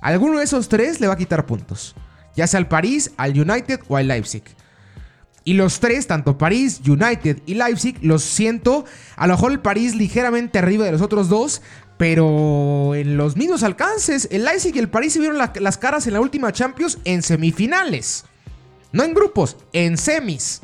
Alguno 0.00 0.38
de 0.38 0.44
esos 0.44 0.68
tres 0.68 1.00
le 1.00 1.06
va 1.06 1.14
a 1.14 1.18
quitar 1.18 1.46
puntos, 1.46 1.94
ya 2.34 2.46
sea 2.46 2.58
al 2.58 2.68
París, 2.68 3.12
al 3.16 3.38
United 3.38 3.80
o 3.88 3.96
al 3.96 4.08
Leipzig. 4.08 4.42
Y 5.44 5.54
los 5.54 5.80
tres, 5.80 6.06
tanto 6.06 6.38
París, 6.38 6.80
United 6.86 7.38
y 7.46 7.54
Leipzig, 7.54 7.98
los 8.02 8.22
siento. 8.22 8.84
A 9.16 9.26
lo 9.26 9.34
mejor 9.34 9.52
el 9.52 9.60
París 9.60 9.94
ligeramente 9.94 10.58
arriba 10.58 10.84
de 10.84 10.92
los 10.92 11.00
otros 11.00 11.28
dos, 11.28 11.62
pero 11.96 12.94
en 12.94 13.16
los 13.16 13.36
mismos 13.36 13.62
alcances, 13.62 14.28
el 14.30 14.44
Leipzig 14.44 14.76
y 14.76 14.78
el 14.78 14.88
París 14.88 15.14
se 15.14 15.18
vieron 15.18 15.38
las 15.38 15.78
caras 15.78 16.06
en 16.06 16.14
la 16.14 16.20
última 16.20 16.52
Champions 16.52 16.98
en 17.04 17.22
semifinales. 17.22 18.24
No 18.92 19.02
en 19.02 19.14
grupos, 19.14 19.56
en 19.72 19.96
semis. 19.96 20.60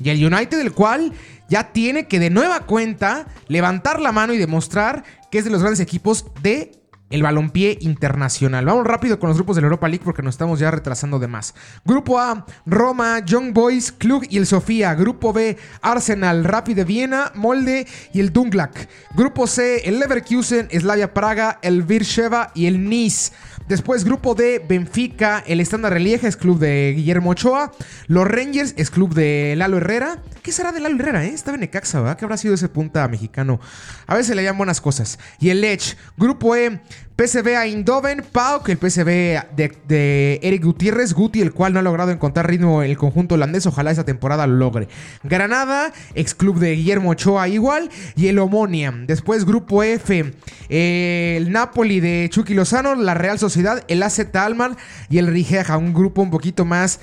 Y 0.00 0.10
el 0.10 0.24
United, 0.24 0.60
el 0.60 0.72
cual 0.72 1.12
ya 1.48 1.72
tiene 1.72 2.08
que 2.08 2.18
de 2.18 2.30
nueva 2.30 2.60
cuenta 2.60 3.26
levantar 3.48 4.00
la 4.00 4.12
mano 4.12 4.32
y 4.32 4.38
demostrar 4.38 5.04
que 5.30 5.38
es 5.38 5.44
de 5.44 5.50
los 5.50 5.60
grandes 5.60 5.80
equipos 5.80 6.26
de 6.42 6.72
el 7.10 7.22
balompié 7.22 7.78
internacional. 7.80 8.64
Vamos 8.64 8.86
rápido 8.86 9.18
con 9.18 9.28
los 9.28 9.36
grupos 9.36 9.56
de 9.56 9.62
la 9.62 9.66
Europa 9.66 9.88
League 9.88 10.04
porque 10.04 10.22
nos 10.22 10.34
estamos 10.34 10.58
ya 10.58 10.70
retrasando 10.70 11.18
de 11.18 11.28
más. 11.28 11.54
Grupo 11.84 12.18
A, 12.18 12.46
Roma, 12.66 13.20
Young 13.24 13.52
Boys, 13.52 13.92
Klug 13.92 14.24
y 14.28 14.38
el 14.38 14.46
Sofía. 14.46 14.94
Grupo 14.94 15.32
B, 15.32 15.56
Arsenal, 15.82 16.44
Rapid 16.44 16.76
de 16.76 16.84
Viena, 16.84 17.32
Molde 17.34 17.86
y 18.12 18.20
el 18.20 18.32
Dunglak. 18.32 18.88
Grupo 19.14 19.46
C, 19.46 19.88
el 19.88 19.98
Leverkusen, 19.98 20.68
Slavia 20.70 21.14
Praga, 21.14 21.58
el 21.62 21.82
Virsheva 21.82 22.50
y 22.54 22.66
el 22.66 22.88
Nice. 22.88 23.32
Después, 23.68 24.04
grupo 24.04 24.34
D, 24.34 24.62
Benfica, 24.68 25.42
el 25.46 25.58
Standard 25.60 25.98
Lieja 25.98 26.28
es 26.28 26.36
club 26.36 26.58
de 26.58 26.92
Guillermo 26.94 27.30
Ochoa. 27.30 27.72
Los 28.08 28.26
Rangers 28.26 28.74
es 28.76 28.90
club 28.90 29.14
de 29.14 29.54
Lalo 29.56 29.78
Herrera. 29.78 30.22
¿Qué 30.42 30.52
será 30.52 30.70
de 30.70 30.80
Lalo 30.80 30.96
Herrera, 30.96 31.24
eh? 31.24 31.30
Estaba 31.30 31.54
en 31.54 31.62
Necaxa, 31.62 32.00
¿verdad? 32.00 32.18
¿Qué 32.18 32.26
habrá 32.26 32.36
sido 32.36 32.52
ese 32.52 32.68
punta 32.68 33.08
mexicano? 33.08 33.60
A 34.06 34.16
veces 34.16 34.36
le 34.36 34.42
llaman 34.42 34.58
buenas 34.58 34.82
cosas. 34.82 35.18
Y 35.40 35.48
el 35.48 35.62
Lech, 35.62 35.96
grupo 36.18 36.54
E, 36.54 36.82
PSV 37.16 37.56
a 37.56 37.68
Indoven, 37.68 38.24
Pauk, 38.32 38.68
el 38.70 38.78
PSV 38.78 39.06
de, 39.54 40.40
Eric 40.42 40.64
Gutiérrez, 40.64 41.12
Guti, 41.12 41.40
el 41.42 41.52
cual 41.52 41.72
no 41.72 41.78
ha 41.78 41.82
logrado 41.82 42.10
encontrar 42.10 42.48
ritmo 42.48 42.82
en 42.82 42.90
el 42.90 42.96
conjunto 42.96 43.36
holandés, 43.36 43.66
ojalá 43.66 43.92
esa 43.92 44.04
temporada 44.04 44.48
lo 44.48 44.56
logre. 44.56 44.88
Granada, 45.22 45.92
ex 46.16 46.34
club 46.34 46.58
de 46.58 46.74
Guillermo 46.74 47.10
Ochoa 47.10 47.46
igual, 47.46 47.88
y 48.16 48.26
el 48.26 48.40
Omonia. 48.40 48.92
Después 49.06 49.44
grupo 49.44 49.84
F, 49.84 50.34
el 50.68 51.52
Napoli 51.52 52.00
de 52.00 52.28
Chucky 52.32 52.54
Lozano, 52.54 52.96
la 52.96 53.14
Real 53.14 53.38
Sociedad, 53.38 53.84
el 53.86 54.02
AZ 54.02 54.34
Almar 54.34 54.76
y 55.08 55.18
el 55.18 55.28
Rigeja, 55.28 55.78
un 55.78 55.94
grupo 55.94 56.20
un 56.20 56.32
poquito 56.32 56.64
más 56.64 56.98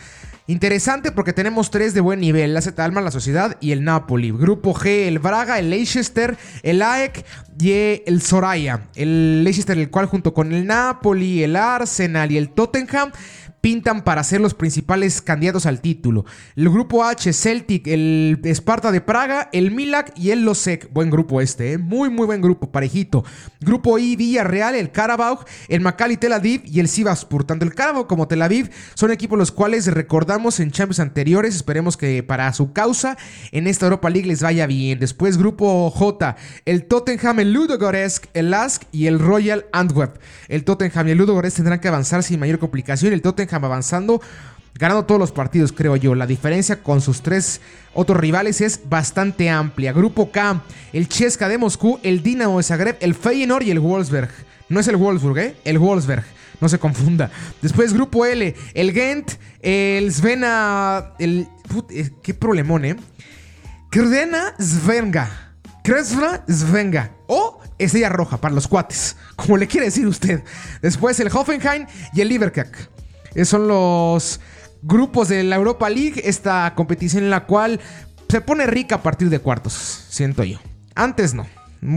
Interesante 0.52 1.14
porque 1.14 1.32
tenemos 1.32 1.72
tres 1.72 1.94
de 1.94 2.02
buen 2.02 2.20
nivel: 2.20 2.54
la 2.54 2.62
Z 2.62 2.84
Alma, 2.84 3.00
la 3.00 3.12
Sociedad 3.12 3.56
y 3.62 3.72
el 3.72 3.86
Napoli. 3.86 4.32
Grupo 4.32 4.74
G, 4.74 5.08
el 5.08 5.20
Braga, 5.20 5.60
el 5.60 5.70
Leicester, 5.70 6.36
el 6.64 6.82
AEK 6.82 7.24
y 7.60 7.72
el 8.06 8.22
Soraya. 8.22 8.88
El 8.96 9.44
Leicester, 9.44 9.78
el 9.78 9.90
cual 9.90 10.06
junto 10.06 10.34
con 10.34 10.52
el 10.52 10.66
Napoli, 10.66 11.44
el 11.44 11.56
Arsenal 11.56 12.32
y 12.32 12.38
el 12.38 12.50
Tottenham 12.50 13.12
pintan 13.62 14.04
para 14.04 14.24
ser 14.24 14.42
los 14.42 14.56
principales 14.56 15.22
candidatos 15.22 15.68
al 15.68 15.82
título. 15.82 16.26
El 16.56 16.70
grupo 16.70 17.06
H, 17.06 17.32
Celtic, 17.32 17.88
el 17.88 18.40
Sparta 18.44 18.92
de 18.92 19.02
Praga, 19.02 19.50
el 19.54 19.72
Milak 19.72 20.18
y 20.18 20.32
el 20.32 20.44
Losec. 20.44 20.92
Buen 20.92 21.12
grupo 21.12 21.40
este, 21.42 21.74
¿eh? 21.74 21.78
muy 21.78 22.10
muy 22.10 22.26
buen 22.26 22.42
grupo, 22.42 22.72
parejito. 22.72 23.24
Grupo 23.62 24.00
I, 24.00 24.16
Villarreal, 24.16 24.76
el 24.76 24.92
Carabao, 24.92 25.46
el 25.70 25.82
Maccabi 25.82 26.18
Tel 26.18 26.34
Aviv 26.34 26.64
y 26.66 26.80
el 26.80 26.88
Sivaspur. 26.88 27.44
Tanto 27.44 27.64
el 27.64 27.76
Carabao 27.76 28.08
como 28.08 28.28
Tel 28.28 28.42
Aviv 28.42 28.72
son 28.96 29.12
equipos 29.12 29.38
los 29.38 29.52
cuales 29.52 29.86
recordamos 29.88 30.60
en 30.60 30.72
Champions 30.72 31.00
anteriores. 31.00 31.56
Esperemos 31.56 31.98
que 31.98 32.24
para 32.24 32.52
su 32.54 32.74
causa 32.74 33.18
en 33.52 33.68
esta 33.68 33.86
Europa 33.86 34.10
League 34.10 34.28
les 34.28 34.42
vaya 34.42 34.66
bien. 34.66 35.00
Después 35.00 35.38
grupo 35.38 35.92
J, 35.92 36.36
el 36.66 36.86
Tottenham, 36.86 37.40
el 37.42 37.54
Ludogorsk, 37.54 38.26
el 38.34 38.52
Lask 38.52 38.84
y 38.92 39.08
el 39.08 39.20
Royal 39.20 39.66
Antwerp. 39.72 40.18
El 40.48 40.64
Tottenham 40.64 41.08
y 41.08 41.12
el 41.12 41.18
Ludogorsk 41.18 41.58
tendrán 41.58 41.80
que 41.80 41.88
avanzar 41.88 42.24
sin 42.24 42.40
mayor 42.40 42.60
complicación. 42.60 43.14
El 43.14 43.22
Tottenham 43.22 43.66
avanzando, 43.66 44.22
ganando 44.76 45.06
todos 45.06 45.20
los 45.20 45.32
partidos, 45.32 45.72
creo 45.72 45.96
yo. 45.96 46.16
La 46.16 46.28
diferencia 46.28 46.84
con 46.84 47.02
sus 47.02 47.22
tres 47.22 47.62
otros 47.94 48.20
rivales 48.20 48.62
es 48.62 48.82
bastante 48.88 49.50
amplia. 49.50 49.92
Grupo 49.92 50.32
K, 50.32 50.62
el 50.94 51.10
Cheska 51.10 51.50
de 51.50 51.58
Moscú, 51.58 52.00
el 52.04 52.24
Dinamo 52.24 52.58
de 52.58 52.64
Zagreb, 52.64 52.98
el 53.02 53.16
Feyenoord 53.16 53.64
y 53.64 53.72
el 53.72 53.80
Wolfsberg. 53.80 54.30
No 54.70 54.80
es 54.80 54.88
el 54.88 54.96
Wolfsburg, 54.96 55.38
¿eh? 55.40 55.56
El 55.66 55.80
Wolfsberg. 55.80 56.24
No 56.62 56.70
se 56.70 56.78
confunda. 56.78 57.32
Después, 57.62 57.92
grupo 57.92 58.26
L, 58.26 58.56
el 58.76 58.92
Gent, 58.94 59.32
el 59.62 60.14
Svena. 60.14 61.14
El. 61.18 61.48
Eh, 61.90 62.12
qué 62.22 62.36
problemón, 62.36 62.86
¿eh? 62.86 62.96
Krdena 63.90 64.54
Svenga. 64.60 65.51
Kresvna 65.84 66.44
Svenga. 66.48 67.12
O 67.28 67.60
Estrella 67.78 68.10
Roja 68.10 68.38
para 68.38 68.54
los 68.54 68.68
cuates. 68.68 69.16
Como 69.36 69.58
le 69.58 69.68
quiere 69.68 69.88
decir 69.88 70.08
usted. 70.08 70.44
Después, 70.82 71.20
el 71.20 71.30
Hoffenheim 71.30 71.88
y 72.14 72.22
el 72.22 72.30
Liberkak. 72.30 72.90
Eh, 73.36 73.46
son 73.46 73.68
los 73.68 74.40
grupos 74.82 75.28
de 75.30 75.44
la 75.44 75.56
Europa 75.56 75.90
League, 75.90 76.22
esta 76.26 76.74
competición 76.76 77.24
en 77.24 77.30
la 77.30 77.46
cual 77.46 77.80
se 78.28 78.42
pone 78.42 78.66
rica 78.66 78.96
a 78.96 79.04
partir 79.04 79.30
de 79.30 79.40
cuartos, 79.40 79.74
siento 80.10 80.44
yo. 80.44 80.60
Antes 80.96 81.34
no, 81.34 81.48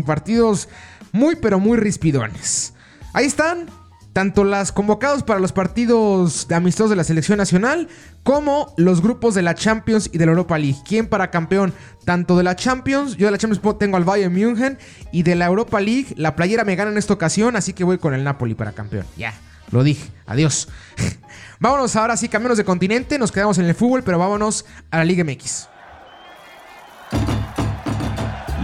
partidos 0.05 0.69
muy 1.13 1.37
pero 1.37 1.59
muy 1.59 1.79
rispidones. 1.79 2.75
Ahí 3.13 3.27
están, 3.27 3.67
tanto 4.15 4.45
las 4.45 4.71
convocados 4.71 5.25
para 5.25 5.41
los 5.41 5.53
partidos 5.53 6.47
de 6.47 6.55
amistosos 6.55 6.89
de 6.89 6.97
la 6.97 7.05
selección 7.05 7.37
nacional 7.37 7.89
como 8.23 8.73
los 8.77 9.03
grupos 9.03 9.35
de 9.35 9.43
la 9.43 9.57
Champions 9.57 10.09
y 10.13 10.19
de 10.19 10.25
la 10.25 10.31
Europa 10.33 10.57
League. 10.57 10.79
¿Quién 10.87 11.09
para 11.09 11.33
campeón? 11.33 11.75
Tanto 12.05 12.37
de 12.37 12.45
la 12.45 12.55
Champions, 12.55 13.17
yo 13.17 13.27
de 13.27 13.33
la 13.33 13.39
Champions 13.39 13.77
tengo 13.77 13.97
al 13.97 14.05
Bayern 14.05 14.33
München 14.33 14.79
y 15.11 15.25
de 15.25 15.35
la 15.35 15.47
Europa 15.47 15.81
League 15.81 16.15
la 16.17 16.37
playera 16.37 16.65
me 16.65 16.77
gana 16.77 16.93
en 16.93 16.97
esta 16.97 17.13
ocasión, 17.13 17.57
así 17.57 17.73
que 17.73 17.83
voy 17.83 17.99
con 17.99 18.15
el 18.15 18.23
Napoli 18.23 18.55
para 18.55 18.73
campeón. 18.73 19.05
Ya. 19.17 19.35
Lo 19.73 19.83
dije, 19.83 20.09
adiós. 20.27 20.69
vámonos 21.59 21.97
ahora 21.97 22.17
sí, 22.17 22.29
cambiamos 22.29 22.57
de 22.57 22.65
continente, 22.65 23.19
nos 23.19 23.33
quedamos 23.33 23.59
en 23.59 23.65
el 23.65 23.75
fútbol, 23.75 24.05
pero 24.05 24.19
vámonos 24.19 24.65
a 24.93 24.99
la 24.99 25.05
Liga 25.05 25.25
MX. 25.25 25.69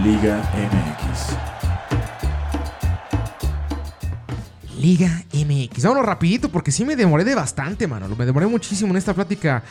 Liga 0.01 0.37
MX. 0.55 1.50
Liga 4.81 5.23
MX. 5.31 5.83
Vámonos 5.83 6.05
rapidito 6.07 6.49
porque 6.49 6.71
sí 6.71 6.83
me 6.83 6.95
demoré 6.95 7.23
de 7.23 7.35
bastante, 7.35 7.85
mano. 7.87 8.07
Me 8.15 8.25
demoré 8.25 8.47
muchísimo 8.47 8.89
en 8.89 8.97
esta 8.97 9.13
plática 9.13 9.61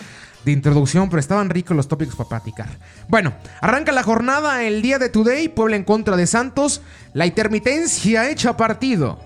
de 0.45 0.53
introducción, 0.53 1.11
pero 1.11 1.19
estaban 1.19 1.51
ricos 1.51 1.77
los 1.77 1.89
tópicos 1.89 2.15
para 2.15 2.29
platicar. 2.29 2.69
Bueno, 3.09 3.35
arranca 3.61 3.91
la 3.91 4.05
jornada 4.05 4.63
el 4.63 4.83
día 4.83 5.01
de 5.01 5.09
Today, 5.09 5.49
Puebla 5.49 5.75
en 5.75 5.83
contra 5.83 6.17
de 6.17 6.29
Santos, 6.29 6.81
la 7.13 7.27
intermitencia 7.27 8.31
hecha 8.31 8.57
partido. 8.57 9.19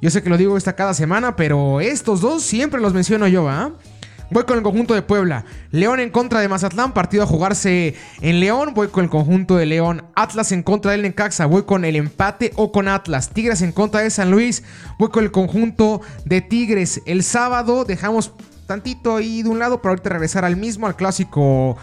Yo 0.00 0.08
sé 0.08 0.22
que 0.22 0.30
lo 0.30 0.38
digo 0.38 0.56
esta 0.56 0.74
cada 0.74 0.94
semana, 0.94 1.36
pero 1.36 1.82
estos 1.82 2.22
dos 2.22 2.42
siempre 2.42 2.80
los 2.80 2.94
menciono 2.94 3.28
yo, 3.28 3.50
¿ah? 3.50 3.72
Voy 4.30 4.44
con 4.44 4.58
el 4.58 4.62
conjunto 4.62 4.94
de 4.94 5.00
Puebla. 5.00 5.44
León 5.70 6.00
en 6.00 6.10
contra 6.10 6.40
de 6.40 6.48
Mazatlán, 6.48 6.92
partido 6.92 7.22
a 7.22 7.26
jugarse 7.26 7.94
en 8.20 8.40
León. 8.40 8.74
Voy 8.74 8.88
con 8.88 9.04
el 9.04 9.10
conjunto 9.10 9.56
de 9.56 9.64
León. 9.64 10.04
Atlas 10.14 10.52
en 10.52 10.62
contra 10.62 10.92
del 10.92 11.02
Necaxa. 11.02 11.46
Voy 11.46 11.62
con 11.62 11.84
el 11.86 11.96
empate 11.96 12.52
o 12.56 12.70
con 12.70 12.88
Atlas. 12.88 13.30
Tigres 13.30 13.62
en 13.62 13.72
contra 13.72 14.00
de 14.00 14.10
San 14.10 14.30
Luis. 14.30 14.64
Voy 14.98 15.08
con 15.08 15.24
el 15.24 15.30
conjunto 15.30 16.02
de 16.26 16.42
Tigres. 16.42 17.00
El 17.06 17.22
sábado 17.22 17.84
dejamos 17.84 18.32
tantito 18.66 19.16
ahí 19.16 19.42
de 19.42 19.48
un 19.48 19.58
lado 19.58 19.80
para 19.80 19.92
ahorita 19.92 20.10
regresar 20.10 20.44
al 20.44 20.56
mismo, 20.56 20.86
al 20.86 20.94
clásico, 20.94 21.78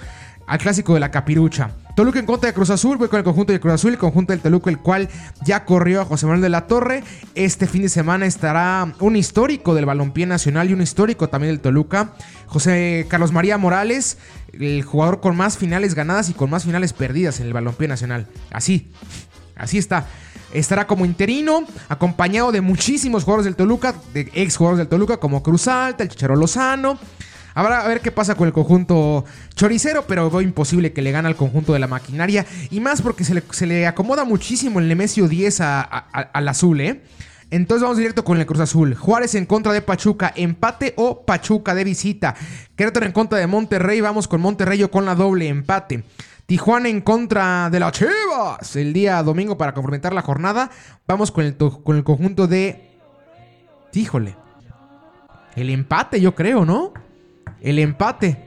al 0.45 0.59
clásico 0.59 0.93
de 0.93 0.99
la 0.99 1.09
capirucha. 1.09 1.71
Toluca 1.95 2.19
en 2.19 2.25
contra 2.25 2.47
de 2.47 2.53
Cruz 2.53 2.69
Azul, 2.71 2.97
voy 2.97 3.07
con 3.07 3.19
el 3.19 3.23
conjunto 3.23 3.53
de 3.53 3.59
Cruz 3.61 3.75
Azul, 3.75 3.93
el 3.93 3.97
conjunto 3.97 4.33
del 4.33 4.41
Toluca, 4.41 4.69
el 4.69 4.79
cual 4.79 5.07
ya 5.45 5.63
corrió 5.63 6.01
a 6.01 6.05
José 6.05 6.25
Manuel 6.25 6.41
de 6.41 6.49
la 6.49 6.67
Torre. 6.67 7.05
Este 7.35 7.67
fin 7.67 7.83
de 7.83 7.89
semana 7.89 8.25
estará 8.25 8.93
un 8.99 9.15
histórico 9.15 9.73
del 9.73 9.85
balompié 9.85 10.25
nacional 10.25 10.69
y 10.69 10.73
un 10.73 10.81
histórico 10.81 11.29
también 11.29 11.53
del 11.53 11.61
Toluca. 11.61 12.13
José 12.47 13.05
Carlos 13.07 13.31
María 13.31 13.57
Morales, 13.57 14.17
el 14.51 14.83
jugador 14.83 15.21
con 15.21 15.37
más 15.37 15.57
finales 15.57 15.95
ganadas 15.95 16.29
y 16.29 16.33
con 16.33 16.49
más 16.49 16.65
finales 16.65 16.91
perdidas 16.91 17.39
en 17.39 17.47
el 17.47 17.53
balompié 17.53 17.87
nacional. 17.87 18.27
Así, 18.51 18.91
así 19.55 19.77
está. 19.77 20.05
Estará 20.53 20.87
como 20.87 21.05
interino, 21.05 21.63
acompañado 21.87 22.51
de 22.51 22.59
muchísimos 22.59 23.23
jugadores 23.23 23.45
del 23.45 23.55
Toluca, 23.55 23.95
de 24.13 24.29
ex 24.33 24.57
jugadores 24.57 24.79
del 24.79 24.89
Toluca, 24.89 25.15
como 25.17 25.41
Cruz 25.41 25.69
Alta, 25.69 26.03
el 26.03 26.09
Chicharo 26.09 26.35
Lozano. 26.35 26.99
Habrá 27.55 27.79
a 27.79 27.87
ver 27.87 28.01
qué 28.01 28.11
pasa 28.11 28.35
con 28.35 28.47
el 28.47 28.53
conjunto 28.53 29.23
choricero, 29.55 30.05
pero 30.05 30.29
veo 30.29 30.41
imposible 30.41 30.91
que 30.91 31.01
le 31.01 31.11
gane 31.11 31.29
al 31.29 31.37
conjunto 31.37 31.71
de 31.71 31.79
la 31.79 31.87
maquinaria. 31.87 32.45
Y 32.69 32.81
más 32.81 33.01
porque 33.01 33.23
se 33.23 33.65
le, 33.65 33.87
acomoda 33.87 34.25
muchísimo 34.25 34.79
el 34.79 34.89
Nemesio 34.89 35.29
10 35.29 35.61
al 35.61 36.47
azul, 36.49 36.81
¿eh? 36.81 37.01
Entonces 37.51 37.83
vamos 37.83 37.97
directo 37.97 38.25
con 38.25 38.37
el 38.37 38.45
Cruz 38.45 38.59
Azul. 38.59 38.95
Juárez 38.95 39.35
en 39.35 39.45
contra 39.45 39.71
de 39.71 39.81
Pachuca. 39.81 40.33
Empate 40.35 40.93
o 40.97 41.25
Pachuca 41.25 41.73
de 41.73 41.85
visita. 41.85 42.35
Querétaro 42.75 43.05
en 43.05 43.13
contra 43.13 43.39
de 43.39 43.47
Monterrey. 43.47 44.01
Vamos 44.01 44.27
con 44.27 44.41
Monterrey 44.41 44.83
o 44.83 44.91
con 44.91 45.05
la 45.05 45.15
doble 45.15 45.47
empate. 45.47 46.03
Tijuana 46.47 46.89
en 46.89 46.99
contra 46.99 47.69
de 47.69 47.79
la 47.79 47.91
Chivas. 47.93 48.75
El 48.75 48.91
día 48.91 49.23
domingo 49.23 49.57
para 49.57 49.73
complementar 49.73 50.13
la 50.13 50.23
jornada. 50.23 50.69
Vamos 51.07 51.31
con 51.31 51.45
el, 51.45 51.55
con 51.55 51.95
el 51.95 52.03
conjunto 52.03 52.47
de... 52.47 52.99
Híjole. 53.93 54.35
El 55.55 55.69
empate 55.69 56.19
yo 56.19 56.35
creo, 56.35 56.65
¿no? 56.65 56.91
El 57.61 57.79
empate. 57.79 58.37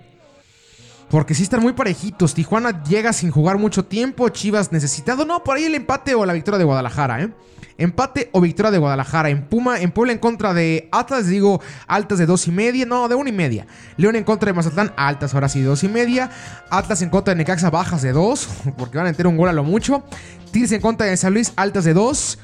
Porque 1.11 1.35
sí 1.35 1.43
están 1.43 1.63
muy 1.63 1.73
parejitos. 1.73 2.35
Tijuana 2.35 2.83
llega 2.83 3.13
sin 3.13 3.31
jugar 3.31 3.59
mucho 3.59 3.85
tiempo. 3.85 4.29
Chivas 4.29 4.73
necesitado. 4.73 5.25
No, 5.25 5.43
por 5.43 5.57
ahí 5.57 5.65
el 5.65 5.75
empate 5.75 6.15
o 6.15 6.27
la 6.27 6.35
victoria 6.35 6.59
de 6.59 6.65
Guadalajara, 6.65 7.23
¿eh? 7.23 7.33
Empate 7.79 8.29
o 8.33 8.41
victoria 8.41 8.71
de 8.71 8.79
Guadalajara. 8.79 9.31
En 9.31 9.47
Puma, 9.47 9.81
en 9.81 9.91
Puebla 9.91 10.13
en 10.13 10.19
contra 10.19 10.53
de 10.53 10.89
Atlas, 10.93 11.27
digo, 11.29 11.63
altas 11.87 12.19
de 12.19 12.27
dos 12.27 12.47
y 12.47 12.51
media. 12.51 12.85
No, 12.85 13.09
de 13.09 13.15
una 13.15 13.31
y 13.31 13.33
media. 13.33 13.67
León 13.97 14.17
en 14.17 14.25
contra 14.25 14.49
de 14.49 14.53
Mazatlán, 14.53 14.93
altas 14.97 15.33
ahora 15.33 15.49
sí, 15.49 15.63
dos 15.63 15.83
y 15.83 15.89
media. 15.89 16.31
Atlas 16.71 17.01
en 17.01 17.09
contra 17.09 17.33
de 17.33 17.39
Necaxa, 17.39 17.71
bajas 17.71 18.03
de 18.03 18.13
dos. 18.13 18.49
Porque 18.77 18.99
van 18.99 19.07
a 19.07 19.11
meter 19.11 19.27
un 19.27 19.37
gol 19.37 19.49
a 19.49 19.53
lo 19.53 19.65
mucho. 19.65 20.05
Tigres 20.51 20.73
en 20.73 20.81
contra 20.83 21.07
de 21.07 21.17
San 21.17 21.33
Luis, 21.33 21.53
altas 21.57 21.85
de 21.85 21.95
dos. 21.95 22.39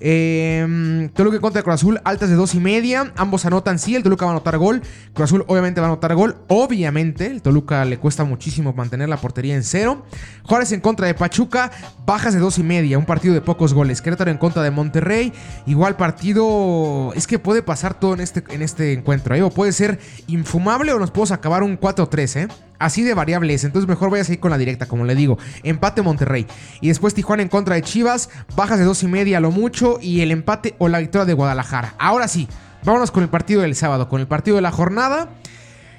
Eh, 0.00 1.10
Toluca 1.14 1.40
contra 1.40 1.62
Cruz 1.62 1.74
Azul, 1.74 2.00
altas 2.04 2.30
de 2.30 2.36
dos 2.36 2.54
y 2.54 2.60
media. 2.60 3.12
Ambos 3.16 3.44
anotan, 3.44 3.78
sí, 3.78 3.94
el 3.94 4.02
Toluca 4.02 4.24
va 4.24 4.32
a 4.32 4.34
anotar 4.34 4.58
gol. 4.58 4.82
Cruz 5.14 5.24
Azul 5.24 5.44
obviamente 5.48 5.80
va 5.80 5.86
a 5.86 5.90
anotar 5.90 6.14
gol. 6.14 6.36
Obviamente, 6.48 7.26
el 7.26 7.42
Toluca 7.42 7.84
le 7.84 7.98
cuesta 7.98 8.24
muchísimo 8.24 8.72
mantener 8.72 9.08
la 9.08 9.16
portería 9.16 9.54
en 9.54 9.64
cero. 9.64 10.04
Juárez 10.44 10.72
en 10.72 10.80
contra 10.80 11.06
de 11.06 11.14
Pachuca, 11.14 11.70
bajas 12.04 12.34
de 12.34 12.40
dos 12.40 12.58
y 12.58 12.62
media. 12.62 12.98
Un 12.98 13.06
partido 13.06 13.34
de 13.34 13.40
pocos 13.40 13.74
goles. 13.74 14.02
Querétaro 14.02 14.30
en 14.30 14.38
contra 14.38 14.62
de 14.62 14.70
Monterrey. 14.70 15.32
Igual 15.66 15.96
partido. 15.96 17.12
Es 17.14 17.26
que 17.26 17.38
puede 17.38 17.62
pasar 17.62 17.98
todo 17.98 18.14
en 18.14 18.20
este, 18.20 18.44
en 18.48 18.62
este 18.62 18.92
encuentro. 18.92 19.34
¿eh? 19.34 19.42
O 19.42 19.50
puede 19.50 19.72
ser 19.72 19.98
infumable 20.26 20.92
o 20.92 20.98
nos 20.98 21.10
podemos 21.10 21.32
acabar 21.32 21.62
un 21.62 21.78
4-3, 21.78 22.36
¿eh? 22.40 22.48
Así 22.78 23.02
de 23.02 23.14
variables. 23.14 23.62
Entonces 23.62 23.88
mejor 23.88 24.10
voy 24.10 24.20
a 24.20 24.24
seguir 24.24 24.40
con 24.40 24.50
la 24.50 24.58
directa, 24.58 24.86
como 24.86 25.04
le 25.04 25.14
digo. 25.14 25.38
Empate 25.62 26.02
Monterrey. 26.02 26.46
Y 26.80 26.88
después 26.88 27.14
Tijuana 27.14 27.42
en 27.42 27.48
contra 27.48 27.76
de 27.76 27.82
Chivas. 27.82 28.28
Bajas 28.56 28.78
de 28.78 28.84
dos 28.84 29.02
y 29.04 29.06
media 29.06 29.38
lo 29.38 29.52
mucho. 29.52 29.98
Y 30.00 30.20
el 30.20 30.32
empate 30.32 30.74
o 30.78 30.88
la 30.88 30.98
victoria 30.98 31.24
de 31.24 31.34
Guadalajara. 31.34 31.94
Ahora 31.98 32.26
sí, 32.26 32.48
vámonos 32.84 33.12
con 33.12 33.22
el 33.22 33.28
partido 33.28 33.62
del 33.62 33.76
sábado. 33.76 34.08
Con 34.08 34.20
el 34.20 34.26
partido 34.26 34.56
de 34.56 34.62
la 34.62 34.72
jornada. 34.72 35.30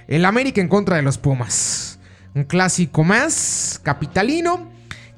El 0.08 0.26
América 0.26 0.60
en 0.60 0.68
contra 0.68 0.98
de 0.98 1.04
los 1.04 1.18
Pumas. 1.18 2.00
Un 2.36 2.44
clásico 2.44 3.06
más. 3.06 3.80
Capitalino. 3.82 4.70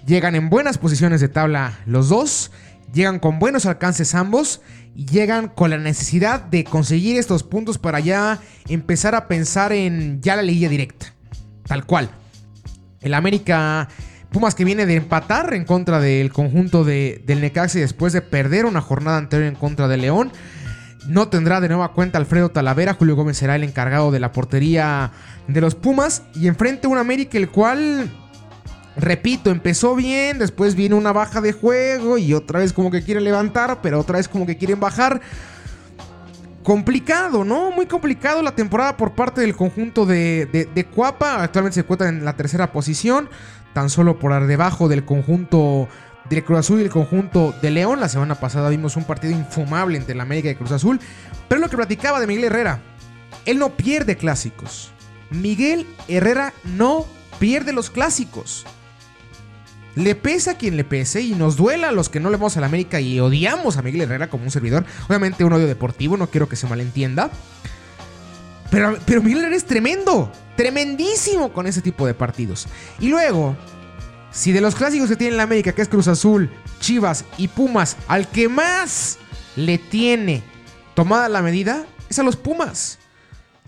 Llegan 0.06 0.36
en 0.36 0.52
buenas 0.52 0.78
posiciones 0.78 1.20
de 1.20 1.30
tabla 1.30 1.80
los 1.88 2.10
dos. 2.10 2.52
Llegan 2.94 3.18
con 3.18 3.40
buenos 3.40 3.66
alcances 3.66 4.14
ambos. 4.14 4.62
Y 4.94 5.08
llegan 5.08 5.48
con 5.48 5.72
la 5.72 5.80
necesidad 5.80 6.42
de 6.42 6.64
conseguir 6.64 7.18
estos 7.18 7.42
puntos 7.42 7.80
para 7.80 8.00
ya 8.00 8.40
empezar 8.70 9.16
a 9.16 9.28
pensar 9.28 9.74
en 9.74 10.22
ya 10.22 10.36
la 10.36 10.44
liguilla 10.44 10.70
directa. 10.70 11.15
Tal 11.68 11.86
cual. 11.86 12.10
El 13.02 13.14
América. 13.14 13.88
Pumas 14.32 14.54
que 14.54 14.66
viene 14.66 14.86
de 14.86 14.96
empatar 14.96 15.54
en 15.54 15.64
contra 15.64 16.02
del 16.02 16.34
conjunto 16.34 16.84
de, 16.84 17.24
del 17.26 17.40
Necaxa 17.40 17.78
y 17.78 17.82
después 17.82 18.12
de 18.12 18.22
perder 18.22 18.66
una 18.66 18.82
jornada 18.82 19.18
anterior 19.18 19.48
en 19.48 19.56
contra 19.56 19.88
de 19.88 19.96
León. 19.96 20.32
No 21.08 21.30
tendrá 21.30 21.62
de 21.62 21.70
nueva 21.70 21.94
cuenta 21.94 22.18
Alfredo 22.18 22.50
Talavera. 22.50 22.96
Julio 22.96 23.16
Gómez 23.16 23.38
será 23.38 23.56
el 23.56 23.64
encargado 23.64 24.12
de 24.12 24.20
la 24.20 24.34
portería 24.34 25.12
de 25.48 25.62
los 25.62 25.76
Pumas. 25.76 26.24
Y 26.34 26.48
enfrente 26.48 26.88
un 26.88 26.98
América 26.98 27.38
el 27.38 27.50
cual, 27.50 28.12
repito, 28.98 29.52
empezó 29.52 29.96
bien. 29.96 30.38
Después 30.38 30.76
viene 30.76 30.96
una 30.96 31.14
baja 31.14 31.40
de 31.40 31.54
juego 31.54 32.18
y 32.18 32.34
otra 32.34 32.60
vez 32.60 32.74
como 32.74 32.92
que 32.92 33.04
quiere 33.04 33.22
levantar, 33.22 33.80
pero 33.82 34.02
otra 34.02 34.18
vez 34.18 34.28
como 34.28 34.46
que 34.46 34.58
quieren 34.58 34.82
bajar 34.82 35.22
complicado, 36.66 37.46
¿no? 37.46 37.70
Muy 37.70 37.86
complicado 37.86 38.42
la 38.42 38.56
temporada 38.56 38.98
por 38.98 39.14
parte 39.14 39.40
del 39.40 39.56
conjunto 39.56 40.06
de, 40.06 40.48
de, 40.74 40.86
Cuapa. 40.86 41.44
Actualmente 41.44 41.76
se 41.76 41.82
encuentra 41.82 42.10
en 42.10 42.26
la 42.26 42.36
tercera 42.36 42.74
posición, 42.74 43.30
tan 43.74 43.90
solo 43.90 44.18
por 44.18 44.46
debajo 44.48 44.90
del 44.90 45.06
conjunto 45.06 45.88
de 46.28 46.44
Cruz 46.44 46.60
Azul 46.60 46.80
y 46.80 46.84
el 46.84 46.90
conjunto 46.90 47.54
de 47.62 47.70
León. 47.70 48.00
La 48.00 48.10
semana 48.10 48.34
pasada 48.36 48.70
vimos 48.70 48.98
un 48.98 49.04
partido 49.04 49.32
infumable 49.32 49.96
entre 49.96 50.16
la 50.16 50.24
América 50.24 50.50
y 50.50 50.56
Cruz 50.56 50.72
Azul. 50.72 51.00
Pero 51.48 51.62
lo 51.62 51.70
que 51.70 51.78
platicaba 51.78 52.20
de 52.20 52.26
Miguel 52.26 52.46
Herrera, 52.46 52.82
él 53.46 53.60
no 53.60 53.70
pierde 53.70 54.18
clásicos. 54.18 54.92
Miguel 55.30 55.86
Herrera 56.08 56.52
no 56.64 57.06
pierde 57.38 57.74
los 57.74 57.92
clásicos. 57.92 58.66
Le 59.96 60.16
pesa 60.16 60.52
a 60.52 60.58
quien 60.58 60.76
le 60.76 60.84
pese 60.84 61.22
y 61.22 61.34
nos 61.34 61.56
duela 61.56 61.90
a 61.90 61.92
los 61.92 62.10
que 62.10 62.20
no 62.20 62.30
le 62.30 62.38
vamos 62.38 62.58
a 62.58 62.62
la 62.62 62.68
América 62.68 63.00
y 63.00 63.20
odiamos 63.20 63.78
a 63.78 63.82
Miguel 63.82 64.02
Herrera 64.02 64.30
como 64.30 64.44
un 64.44 64.52
servidor. 64.52 64.86
Obviamente 65.08 65.44
un 65.44 65.54
odio 65.54 65.68
deportivo, 65.68 66.18
no 66.18 66.30
quiero 66.30 66.50
que 66.50 66.56
se 66.56 66.68
malentienda. 66.68 67.32
Pero, 68.72 68.98
pero 69.06 69.22
Miguel 69.22 69.40
Herrera 69.40 69.56
es 69.56 69.66
tremendo, 69.66 70.32
tremendísimo 70.58 71.54
con 71.54 71.66
ese 71.66 71.82
tipo 71.82 72.06
de 72.06 72.14
partidos. 72.14 72.68
Y 73.00 73.08
luego, 73.08 73.56
si 74.32 74.52
de 74.52 74.60
los 74.60 74.76
clásicos 74.76 75.08
que 75.08 75.16
tiene 75.16 75.38
la 75.38 75.44
América, 75.44 75.72
que 75.72 75.82
es 75.82 75.88
Cruz 75.88 76.10
Azul, 76.10 76.50
Chivas 76.82 77.24
y 77.38 77.48
Pumas, 77.48 77.96
al 78.08 78.28
que 78.28 78.50
más 78.50 79.18
le 79.56 79.78
tiene 79.78 80.44
tomada 80.94 81.30
la 81.30 81.42
medida, 81.42 81.86
es 82.10 82.20
a 82.20 82.24
los 82.24 82.36
Pumas. 82.36 83.00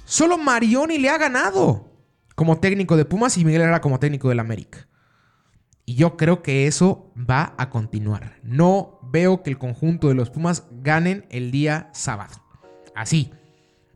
Solo 0.03 0.37
Marioni 0.37 0.97
le 0.97 1.09
ha 1.09 1.17
ganado 1.17 1.89
como 2.35 2.59
técnico 2.59 2.97
de 2.97 3.05
Pumas 3.05 3.37
y 3.37 3.45
Miguel 3.45 3.61
Herrera 3.61 3.81
como 3.81 3.99
técnico 3.99 4.29
del 4.29 4.39
América. 4.39 4.87
Y 5.89 5.95
yo 5.95 6.17
creo 6.17 6.43
que 6.43 6.67
eso 6.67 7.13
va 7.17 7.55
a 7.57 7.69
continuar. 7.69 8.41
No 8.43 8.99
veo 9.03 9.41
que 9.41 9.49
el 9.49 9.57
conjunto 9.57 10.09
de 10.09 10.15
los 10.15 10.29
Pumas 10.29 10.65
ganen 10.69 11.25
el 11.29 11.49
día 11.49 11.89
sábado. 11.93 12.35
Así. 12.93 13.31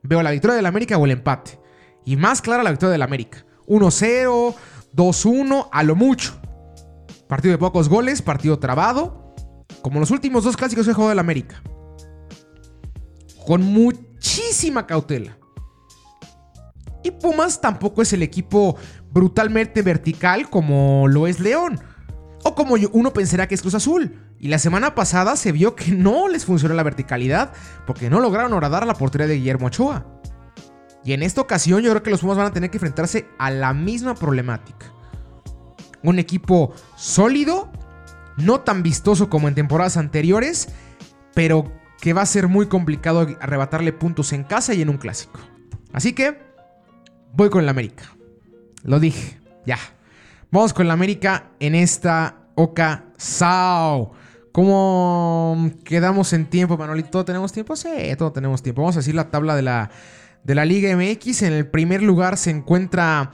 Veo 0.01 0.23
la 0.23 0.31
victoria 0.31 0.55
del 0.55 0.67
América 0.67 0.97
o 0.97 1.03
el 1.03 1.11
empate. 1.11 1.59
Y 2.05 2.15
más 2.15 2.41
clara 2.41 2.63
la 2.63 2.69
victoria 2.69 2.93
del 2.93 3.01
América. 3.01 3.45
1-0, 3.67 4.55
2-1, 4.95 5.67
a 5.69 5.83
lo 5.83 5.97
mucho. 5.97 6.39
Partido 7.27 7.51
de 7.51 7.57
pocos 7.57 7.89
goles, 7.89 8.21
partido 8.21 8.57
trabado. 8.57 9.35
Como 9.81 9.99
los 9.99 10.11
últimos 10.11 10.45
dos 10.45 10.55
clásicos 10.55 10.85
que 10.85 10.91
he 10.91 10.93
jugado 10.93 11.09
del 11.09 11.19
América. 11.19 11.61
Con 13.45 13.63
muchísima 13.63 14.87
cautela. 14.87 15.37
Y 17.03 17.11
Pumas 17.11 17.59
tampoco 17.59 18.01
es 18.01 18.13
el 18.13 18.23
equipo 18.23 18.77
brutalmente 19.11 19.81
vertical 19.81 20.49
como 20.49 21.07
lo 21.07 21.27
es 21.27 21.39
León. 21.39 21.79
O 22.43 22.55
como 22.55 22.75
uno 22.91 23.13
pensará 23.13 23.47
que 23.47 23.55
es 23.55 23.61
Cruz 23.61 23.75
Azul. 23.75 24.17
Y 24.39 24.47
la 24.47 24.57
semana 24.57 24.95
pasada 24.95 25.35
se 25.35 25.51
vio 25.51 25.75
que 25.75 25.91
no 25.91 26.27
les 26.27 26.45
funcionó 26.45 26.73
la 26.73 26.83
verticalidad 26.83 27.53
porque 27.85 28.09
no 28.09 28.19
lograron 28.19 28.53
horadar 28.53 28.87
la 28.87 28.95
portería 28.95 29.27
de 29.27 29.35
Guillermo 29.35 29.67
Ochoa. 29.67 30.05
Y 31.03 31.13
en 31.13 31.23
esta 31.23 31.41
ocasión 31.41 31.81
yo 31.81 31.91
creo 31.91 32.03
que 32.03 32.09
los 32.09 32.21
Pumas 32.21 32.37
van 32.37 32.47
a 32.47 32.53
tener 32.53 32.71
que 32.71 32.77
enfrentarse 32.77 33.27
a 33.37 33.51
la 33.51 33.73
misma 33.73 34.15
problemática. 34.15 34.91
Un 36.03 36.17
equipo 36.17 36.73
sólido, 36.95 37.71
no 38.37 38.61
tan 38.61 38.81
vistoso 38.81 39.29
como 39.29 39.47
en 39.47 39.55
temporadas 39.55 39.97
anteriores, 39.97 40.69
pero 41.35 41.71
que 41.99 42.13
va 42.13 42.23
a 42.23 42.25
ser 42.25 42.47
muy 42.47 42.67
complicado 42.67 43.27
arrebatarle 43.39 43.93
puntos 43.93 44.33
en 44.33 44.43
casa 44.43 44.73
y 44.73 44.81
en 44.81 44.89
un 44.89 44.97
clásico. 44.97 45.39
Así 45.93 46.13
que 46.13 46.39
voy 47.33 47.49
con 47.49 47.61
el 47.61 47.69
América. 47.69 48.03
Lo 48.83 48.99
dije, 48.99 49.39
ya. 49.65 49.77
Vamos 50.49 50.73
con 50.73 50.85
el 50.85 50.91
América 50.91 51.45
en 51.59 51.75
esta 51.75 52.35
ocasión. 52.55 54.09
¿Cómo 54.51 55.71
quedamos 55.85 56.33
en 56.33 56.45
tiempo, 56.45 56.77
Manolito? 56.77 57.23
¿Tenemos 57.23 57.53
tiempo? 57.53 57.75
Sí, 57.75 57.89
todo 58.17 58.31
tenemos 58.31 58.61
tiempo. 58.61 58.81
Vamos 58.81 58.97
a 58.97 58.99
decir 58.99 59.15
la 59.15 59.31
tabla 59.31 59.55
de 59.55 59.61
la, 59.61 59.91
de 60.43 60.55
la 60.55 60.65
Liga 60.65 60.93
MX. 60.95 61.43
En 61.43 61.53
el 61.53 61.67
primer 61.67 62.01
lugar 62.01 62.37
se 62.37 62.49
encuentra 62.49 63.31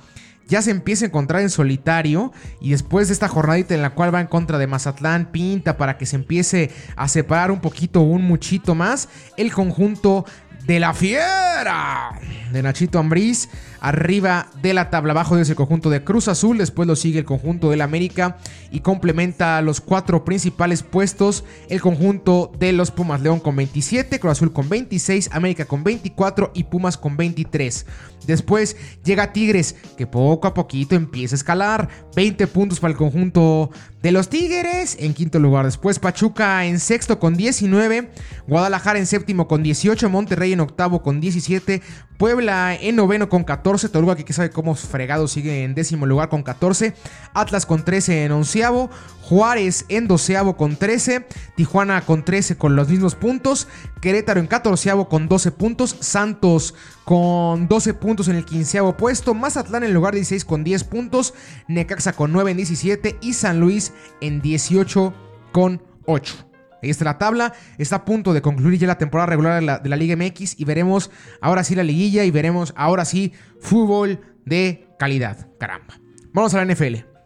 ya 0.48 0.62
se 0.62 0.72
empieza 0.72 1.06
a 1.06 1.08
encontrar 1.08 1.42
en 1.42 1.50
solitario 1.50 2.32
y 2.62 2.72
después 2.72 3.08
de 3.08 3.14
esta 3.14 3.28
jornadita 3.28 3.76
en 3.76 3.82
la 3.82 3.92
cual 3.92 4.14
va 4.14 4.22
en 4.22 4.28
contra 4.28 4.58
de 4.58 4.68
Mazatlán, 4.68 5.32
pinta 5.32 5.78
para 5.78 5.98
que 5.98 6.06
se 6.06 6.16
empiece 6.16 6.72
a 6.96 7.08
separar 7.08 7.52
un 7.52 7.60
poquito, 7.60 8.02
un 8.02 8.24
muchito 8.24 8.74
más, 8.74 9.10
el 9.36 9.52
conjunto 9.52 10.26
de 10.65 10.80
la 10.80 10.93
fiera 10.93 12.20
de 12.52 12.63
Nachito 12.63 13.00
Ambriz. 13.00 13.50
Arriba 13.80 14.48
de 14.63 14.74
la 14.74 14.89
tabla, 14.89 15.12
abajo 15.12 15.36
de 15.36 15.43
ese 15.43 15.54
conjunto 15.54 15.91
de 15.91 16.04
Cruz 16.04 16.28
Azul. 16.28 16.58
Después 16.58 16.88
lo 16.88 16.96
sigue 16.96 17.20
el 17.20 17.26
conjunto 17.26 17.70
del 17.70 17.82
América 17.82 18.38
y 18.72 18.80
complementa 18.80 19.62
los 19.62 19.82
cuatro 19.82 20.26
principales 20.26 20.82
puestos. 20.82 21.43
El 21.70 21.80
conjunto 21.80 22.52
de 22.58 22.74
los 22.74 22.89
Pumas 22.89 23.22
León 23.22 23.39
con 23.39 23.56
27, 23.56 24.20
Cruz 24.20 24.32
Azul 24.32 24.52
con 24.52 24.67
26, 24.67 25.30
América 25.32 25.65
con 25.65 25.84
24 25.84 26.52
y 26.56 26.63
Pumas 26.63 26.98
con 26.98 27.17
23. 27.17 27.86
Después 28.26 28.76
llega 29.04 29.32
Tigres, 29.32 29.76
que 29.96 30.08
poco 30.08 30.48
a 30.48 30.54
poquito 30.56 30.96
empieza 30.96 31.36
a 31.36 31.38
escalar. 31.38 31.89
20 32.15 32.48
puntos 32.48 32.80
para 32.80 32.91
el 32.91 32.98
conjunto 32.98 33.70
de 34.08 34.13
los 34.13 34.30
Tigres 34.30 34.96
en 35.02 35.13
quinto 35.13 35.38
lugar. 35.38 35.65
Después 35.65 36.00
Pachuca 36.00 36.63
en 36.63 36.80
sexto 36.80 37.20
con 37.20 37.36
19. 37.36 38.10
Guadalajara 38.48 39.00
en 39.00 39.06
séptimo 39.06 39.50
con 39.50 39.63
18. 39.63 40.10
Monterrey 40.10 40.54
en 40.54 40.62
octavo 40.62 41.04
con 41.04 41.20
17. 41.20 41.82
Puebla 42.17 42.74
en 42.74 42.96
noveno 42.96 43.28
con 43.28 43.43
14. 43.43 43.89
Toluca, 43.89 44.15
que 44.15 44.32
sabe 44.32 44.50
cómo 44.50 44.76
fregado 44.76 45.28
sigue 45.28 45.65
en 45.65 45.76
décimo 45.76 46.06
lugar 46.06 46.30
con 46.30 46.41
14. 46.41 46.93
Atlas 47.34 47.65
con 47.65 47.84
13 47.84 48.24
en 48.24 48.32
onceavo. 48.32 48.89
Juárez 49.28 49.84
en 49.90 50.08
doceavo 50.08 50.56
con 50.56 50.78
13. 50.78 51.26
Tijuana 51.56 52.00
con 52.06 52.24
13 52.24 52.58
con 52.58 52.78
los 52.78 52.88
mismos 52.88 53.16
puntos. 53.16 53.68
Querétaro 54.02 54.40
en 54.40 54.48
catorceavo 54.48 55.10
con 55.10 55.28
12 55.28 55.52
puntos. 55.52 55.98
Santos 56.00 56.76
con 57.04 57.68
12 57.68 57.94
puntos 57.94 58.30
en 58.30 58.38
el 58.38 58.46
quinceavo 58.46 58.96
puesto. 58.96 59.34
Mazatlán 59.34 59.84
en 59.84 59.94
lugar 59.94 60.13
16 60.13 60.46
con 60.46 60.63
10 60.63 60.86
puntos. 60.86 61.34
Necaxa 61.68 62.13
con 62.13 62.32
9 62.32 62.52
en 62.52 62.58
17. 62.58 63.18
Y 63.20 63.34
San 63.34 63.60
Luis 63.60 63.92
en 64.22 64.42
18 64.42 65.13
con 65.52 65.84
8. 66.06 66.34
Ahí 66.82 66.90
está 66.90 67.04
la 67.04 67.18
tabla. 67.18 67.54
Está 67.78 67.98
a 67.98 68.06
punto 68.06 68.32
de 68.32 68.42
concluir 68.42 68.80
ya 68.80 68.88
la 68.88 68.98
temporada 68.98 69.26
regular 69.26 69.60
de 69.60 69.66
la, 69.66 69.80
de 69.80 69.90
la, 69.90 69.98
Liga 69.98 70.16
MX. 70.16 70.58
Y 70.58 70.63
veremos 70.63 71.12
ahora 71.42 71.66
sí 71.66 71.76
la 71.76 71.84
liguilla. 71.84 72.24
Y 72.24 72.32
veremos 72.32 72.74
ahora 72.78 73.04
sí 73.04 73.34
fútbol 73.60 74.22
de 74.46 74.88
calidad. 74.98 75.50
Caramba. 75.60 76.00
Vamos 76.32 76.54
a 76.54 76.63
la 76.63 76.74
NFL. 76.74 77.16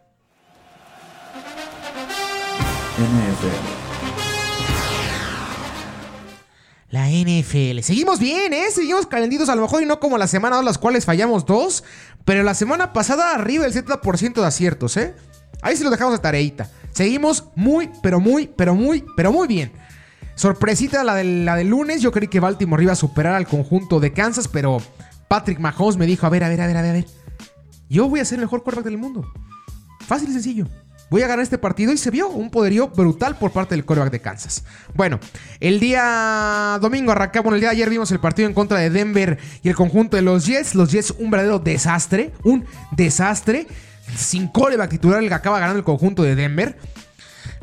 La 6.89 7.09
NFL. 7.09 7.79
Seguimos 7.81 8.19
bien, 8.19 8.53
¿eh? 8.53 8.65
Seguimos 8.69 9.07
calenditos 9.07 9.47
a 9.47 9.55
lo 9.55 9.61
mejor 9.61 9.81
y 9.81 9.85
no 9.85 9.99
como 9.99 10.17
la 10.17 10.27
semana 10.27 10.57
de 10.57 10.63
las 10.63 10.77
cuales 10.77 11.05
fallamos 11.05 11.45
dos. 11.45 11.85
Pero 12.25 12.43
la 12.43 12.53
semana 12.53 12.91
pasada 12.91 13.33
arriba 13.33 13.63
del 13.63 13.73
70% 13.73 14.41
de 14.41 14.45
aciertos, 14.45 14.97
¿eh? 14.97 15.15
Ahí 15.61 15.77
sí 15.77 15.83
lo 15.83 15.89
dejamos 15.89 16.13
de 16.13 16.19
tareita. 16.19 16.69
Seguimos 16.91 17.45
muy, 17.55 17.89
pero 18.03 18.19
muy, 18.19 18.47
pero 18.47 18.75
muy, 18.75 19.05
pero 19.15 19.31
muy 19.31 19.47
bien. 19.47 19.71
Sorpresita 20.35 21.03
la 21.03 21.15
del, 21.15 21.45
la 21.45 21.63
lunes. 21.63 22.01
Yo 22.01 22.11
creí 22.11 22.27
que 22.27 22.39
Baltimore 22.39 22.83
iba 22.83 22.93
a 22.93 22.97
superar 22.97 23.35
al 23.35 23.47
conjunto 23.47 23.99
de 23.99 24.11
Kansas, 24.11 24.47
pero 24.49 24.81
Patrick 25.27 25.59
Mahomes 25.59 25.97
me 25.97 26.05
dijo, 26.05 26.25
a 26.25 26.27
a 26.27 26.29
ver, 26.29 26.43
a 26.43 26.49
ver, 26.49 26.61
a 26.61 26.67
ver, 26.67 26.77
a 26.77 26.81
ver. 26.81 27.05
Yo 27.89 28.09
voy 28.09 28.19
a 28.19 28.25
ser 28.25 28.39
el 28.39 28.45
mejor 28.45 28.63
quarterback 28.63 28.85
del 28.85 28.97
mundo. 28.97 29.25
Fácil 30.05 30.29
y 30.29 30.33
sencillo. 30.33 30.67
Voy 31.11 31.23
a 31.23 31.27
ganar 31.27 31.43
este 31.43 31.57
partido 31.57 31.91
y 31.91 31.97
se 31.97 32.09
vio 32.09 32.29
un 32.29 32.49
poderío 32.49 32.87
brutal 32.87 33.37
por 33.37 33.51
parte 33.51 33.75
del 33.75 33.83
quarterback 33.83 34.13
de 34.13 34.21
Kansas. 34.21 34.63
Bueno, 34.93 35.19
el 35.59 35.81
día 35.81 36.79
domingo 36.81 37.11
arrancamos, 37.11 37.43
bueno, 37.43 37.55
el 37.55 37.59
día 37.59 37.71
de 37.71 37.75
ayer 37.75 37.89
vimos 37.89 38.09
el 38.11 38.21
partido 38.21 38.47
en 38.47 38.53
contra 38.53 38.77
de 38.77 38.89
Denver 38.89 39.37
y 39.61 39.67
el 39.67 39.75
conjunto 39.75 40.15
de 40.15 40.23
los 40.23 40.45
Jets. 40.45 40.73
Los 40.73 40.89
Jets, 40.89 41.11
un 41.19 41.29
verdadero 41.29 41.59
desastre, 41.59 42.31
un 42.45 42.63
desastre. 42.95 43.67
Sin 44.15 44.47
coreback 44.47 44.89
titular 44.89 45.21
el 45.21 45.27
que 45.27 45.33
acaba 45.33 45.59
ganando 45.59 45.79
el 45.79 45.83
conjunto 45.83 46.23
de 46.23 46.35
Denver. 46.35 46.79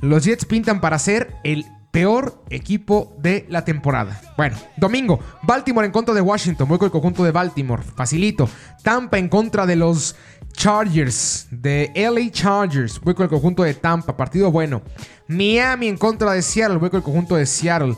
Los 0.02 0.24
Jets 0.24 0.44
pintan 0.44 0.82
para 0.82 0.98
ser 0.98 1.34
el 1.42 1.64
peor 1.98 2.44
equipo 2.50 3.16
de 3.18 3.44
la 3.48 3.64
temporada. 3.64 4.20
Bueno, 4.36 4.56
domingo, 4.76 5.18
Baltimore 5.42 5.84
en 5.84 5.90
contra 5.90 6.14
de 6.14 6.20
Washington. 6.20 6.68
Voy 6.68 6.78
con 6.78 6.86
el 6.86 6.92
conjunto 6.92 7.24
de 7.24 7.32
Baltimore. 7.32 7.82
Facilito. 7.82 8.48
Tampa 8.84 9.18
en 9.18 9.28
contra 9.28 9.66
de 9.66 9.74
los 9.74 10.14
Chargers. 10.52 11.48
De 11.50 11.90
LA 11.96 12.30
Chargers. 12.30 13.00
Voy 13.00 13.14
con 13.14 13.24
el 13.24 13.30
conjunto 13.30 13.64
de 13.64 13.74
Tampa. 13.74 14.16
Partido 14.16 14.52
bueno. 14.52 14.82
Miami 15.26 15.88
en 15.88 15.96
contra 15.96 16.30
de 16.30 16.40
Seattle. 16.40 16.76
Voy 16.76 16.88
con 16.88 16.98
el 16.98 17.02
conjunto 17.02 17.34
de 17.34 17.46
Seattle. 17.46 17.96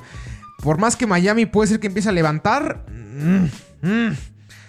Por 0.62 0.78
más 0.78 0.96
que 0.96 1.06
Miami 1.06 1.44
puede 1.44 1.68
ser 1.68 1.78
que 1.78 1.88
empiece 1.88 2.08
a 2.08 2.12
levantar. 2.12 2.86
Mmm, 2.88 3.48
mmm, 3.82 4.14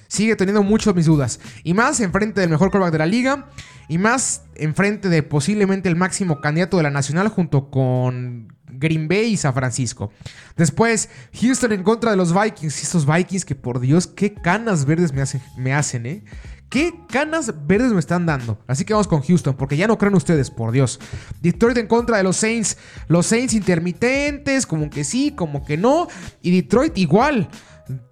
sigue 0.10 0.36
teniendo 0.36 0.62
muchas 0.62 0.94
mis 0.94 1.06
dudas. 1.06 1.40
Y 1.64 1.74
más 1.74 2.02
enfrente 2.02 2.42
del 2.42 2.50
mejor 2.50 2.70
quarterback 2.70 2.92
de 2.92 2.98
la 2.98 3.06
liga. 3.06 3.48
Y 3.88 3.98
más 3.98 4.44
enfrente 4.56 5.08
de 5.08 5.24
posiblemente 5.24 5.88
el 5.88 5.96
máximo 5.96 6.42
candidato 6.42 6.76
de 6.76 6.84
la 6.84 6.90
nacional 6.90 7.30
junto 7.30 7.72
con 7.72 8.50
Green 8.82 9.08
Bay 9.08 9.34
y 9.34 9.38
San 9.38 9.54
Francisco. 9.54 10.12
Después, 10.58 11.10
Houston 11.40 11.72
en 11.72 11.84
contra 11.84 12.12
de 12.12 12.18
los 12.18 12.34
Vikings. 12.34 12.84
Estos 12.84 13.06
Vikings 13.06 13.46
que 13.46 13.56
por 13.56 13.80
Dios, 13.80 14.08
qué 14.08 14.34
canas 14.34 14.86
verdes 14.86 15.14
me 15.14 15.74
hacen, 15.74 16.06
¿eh? 16.06 16.24
¿Qué 16.72 16.94
canas 17.10 17.54
verdes 17.68 17.92
me 17.92 18.00
están 18.00 18.26
dando? 18.26 18.58
Así 18.66 18.86
que 18.86 18.94
vamos 18.94 19.10
con 19.10 19.22
Houston, 19.22 19.58
porque 19.58 19.76
ya 19.76 19.88
no 19.88 19.98
creen 19.98 20.16
ustedes, 20.16 20.50
por 20.50 20.72
Dios. 20.72 21.02
Detroit 21.42 21.78
en 21.78 21.88
contra 21.88 22.16
de 22.16 22.24
los 22.24 22.38
Saints. 22.38 22.78
Los 23.10 23.26
Saints 23.26 23.54
intermitentes, 23.54 24.66
como 24.66 24.90
que 24.90 25.04
sí, 25.04 25.32
como 25.32 25.66
que 25.66 25.76
no. 25.76 26.08
Y 26.42 26.56
Detroit 26.56 26.98
igual. 26.98 27.50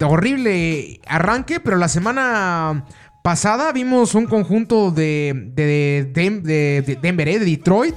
Horrible 0.02 1.00
arranque, 1.08 1.62
pero 1.62 1.78
la 1.78 1.88
semana 1.88 2.86
pasada 3.24 3.72
vimos 3.72 4.14
un 4.14 4.26
conjunto 4.26 4.92
de, 4.92 5.52
de, 5.56 6.12
de, 6.14 6.82
de 6.82 6.96
Denver, 7.02 7.30
¿eh? 7.30 7.40
de 7.40 7.46
Detroit, 7.46 7.96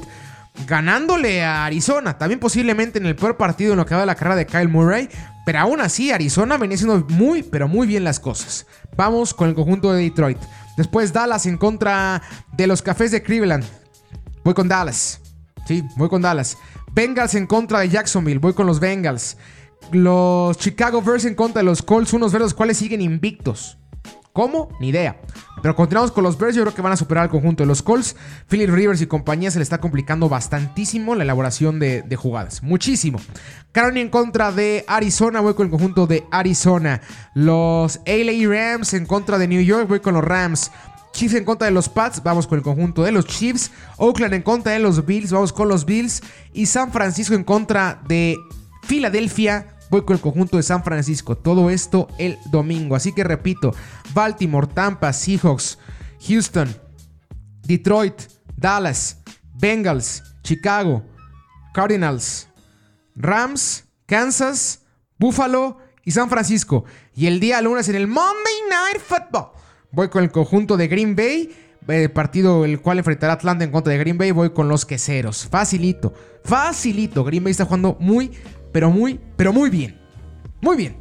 ganándole 0.67 1.45
a 1.45 1.65
Arizona. 1.65 2.19
También 2.19 2.41
posiblemente 2.41 2.99
en 2.99 3.07
el 3.07 3.17
peor 3.17 3.37
partido 3.37 3.73
en 3.73 3.79
lo 3.79 3.87
que 3.87 3.95
va 3.95 4.01
de 4.01 4.07
la 4.07 4.15
carrera 4.15 4.37
de 4.37 4.47
Kyle 4.47 4.69
Murray. 4.69 5.09
Pero 5.45 5.59
aún 5.59 5.81
así, 5.81 6.11
Arizona 6.11 6.57
venía 6.57 6.77
haciendo 6.77 7.05
muy, 7.09 7.43
pero 7.43 7.69
muy 7.69 7.87
bien 7.87 8.05
las 8.05 8.21
cosas. 8.21 8.67
Vamos 8.97 9.35
con 9.35 9.49
el 9.49 9.55
conjunto 9.55 9.93
de 9.93 10.03
Detroit. 10.03 10.39
Después 10.77 11.13
Dallas 11.13 11.47
en 11.47 11.59
contra 11.59 12.23
de 12.53 12.67
los 12.67 12.83
Cafés 12.83 13.11
de 13.11 13.23
Cleveland. 13.23 13.65
Voy 14.45 14.55
con 14.55 14.69
Dallas. 14.69 15.21
Sí, 15.67 15.85
voy 15.97 16.09
con 16.09 16.23
Dallas. 16.23 16.57
Bengals 16.93 17.35
en 17.35 17.47
contra 17.47 17.81
de 17.81 17.89
Jacksonville. 17.89 18.39
Voy 18.39 18.53
con 18.53 18.67
los 18.67 18.81
Bengals. 18.81 19.37
Los 19.91 20.59
Chicago 20.59 21.03
Bears 21.03 21.25
en 21.25 21.35
contra 21.35 21.61
de 21.61 21.65
los 21.65 21.83
Colts. 21.83 22.13
Unos 22.13 22.33
verdes 22.33 22.55
cuales 22.55 22.77
siguen 22.77 23.01
invictos. 23.01 23.79
¿Cómo? 24.33 24.71
Ni 24.81 24.89
idea. 24.89 25.21
Pero 25.61 25.77
continuamos 25.77 26.11
con 26.11 26.25
los 26.25 26.39
Bears. 26.39 26.57
Yo 26.57 26.63
creo 26.63 26.75
que 26.75 26.83
van 26.83 26.93
a 26.93 26.97
superar 26.97 27.25
al 27.25 27.31
conjunto 27.31 27.63
de 27.63 27.67
los 27.67 27.83
Colts. 27.83 28.17
Philip 28.49 28.71
Rivers 28.71 29.01
y 29.03 29.07
compañía 29.07 29.51
se 29.51 29.59
le 29.59 29.63
está 29.63 29.79
complicando 29.79 30.29
bastantísimo 30.29 31.15
la 31.15 31.25
elaboración 31.25 31.79
de, 31.79 32.03
de 32.03 32.17
jugadas. 32.17 32.63
Muchísimo. 32.63 33.21
Carolina 33.73 34.01
en 34.01 34.09
contra 34.09 34.51
de 34.51 34.85
Arizona. 34.89 35.41
Voy 35.41 35.55
con 35.55 35.67
el 35.67 35.71
conjunto 35.71 36.07
de 36.07 36.25
Arizona. 36.31 37.03
Los 37.35 38.01
LA 38.07 38.49
Rams 38.49 38.95
en 38.95 39.05
contra 39.07 39.37
de 39.39 39.49
New 39.49 39.63
York. 39.63 39.89
Voy 39.89 40.01
con 40.01 40.15
los 40.15 40.25
Rams. 40.25 40.71
Chiefs 41.13 41.35
en 41.35 41.45
contra 41.45 41.67
de 41.67 41.73
los 41.73 41.89
Pats, 41.89 42.23
vamos 42.23 42.47
con 42.47 42.59
el 42.59 42.65
conjunto 42.65 43.03
de 43.03 43.13
los 43.13 43.27
Chiefs. 43.27 43.71
Oakland 43.99 44.35
en 44.35 44.43
contra 44.43 44.73
de 44.73 44.79
los 44.79 45.05
Bills, 45.05 45.31
vamos 45.31 45.53
con 45.53 45.69
los 45.69 45.85
Bills. 45.85 46.23
Y 46.53 46.67
San 46.67 46.91
Francisco 46.91 47.35
en 47.35 47.45
contra 47.45 48.01
de 48.09 48.39
Filadelfia, 48.83 49.72
voy 49.93 50.03
con 50.03 50.17
el 50.17 50.23
conjunto 50.23 50.57
de 50.57 50.63
San 50.63 50.83
Francisco. 50.83 51.37
Todo 51.37 51.69
esto 51.69 52.09
el 52.19 52.39
domingo. 52.51 52.97
Así 52.97 53.13
que 53.13 53.25
repito, 53.25 53.75
Baltimore, 54.15 54.67
Tampa, 54.67 55.13
Seahawks, 55.13 55.79
Houston, 56.27 56.75
Detroit, 57.63 58.15
Dallas, 58.57 59.19
Bengals, 59.53 60.23
Chicago, 60.43 61.05
Cardinals, 61.75 62.49
Rams, 63.15 63.85
Kansas, 64.07 64.81
Buffalo 65.19 65.77
y 66.05 66.13
San 66.13 66.31
Francisco. 66.31 66.87
Y 67.15 67.27
el 67.27 67.39
día 67.39 67.61
lunes 67.61 67.87
en 67.91 67.97
el 67.97 68.07
Monday 68.07 68.55
Night 68.71 69.03
Football. 69.07 69.51
Voy 69.93 70.09
con 70.09 70.25
el 70.25 70.31
conjunto 70.31 70.79
de 70.79 70.89
Green 70.89 71.15
Bay. 71.15 71.55
El 71.87 72.13
partido 72.13 72.65
el 72.65 72.81
cual 72.81 72.99
enfrentará 72.99 73.35
Atlanta 73.35 73.65
en 73.65 73.71
contra 73.71 73.93
de 73.93 73.99
Green 73.99 74.17
Bay. 74.17 74.31
Voy 74.31 74.55
con 74.55 74.69
los 74.69 74.87
queseros. 74.87 75.47
Facilito. 75.51 76.15
Facilito. 76.45 77.25
Green 77.25 77.45
Bay 77.45 77.51
está 77.51 77.67
jugando 77.67 77.99
muy, 78.01 78.31
pero 78.73 78.91
muy, 78.91 79.21
pero 79.37 79.53
muy 79.53 79.71
bien. 79.71 79.99
Muy 80.61 80.77
bien. 80.77 80.97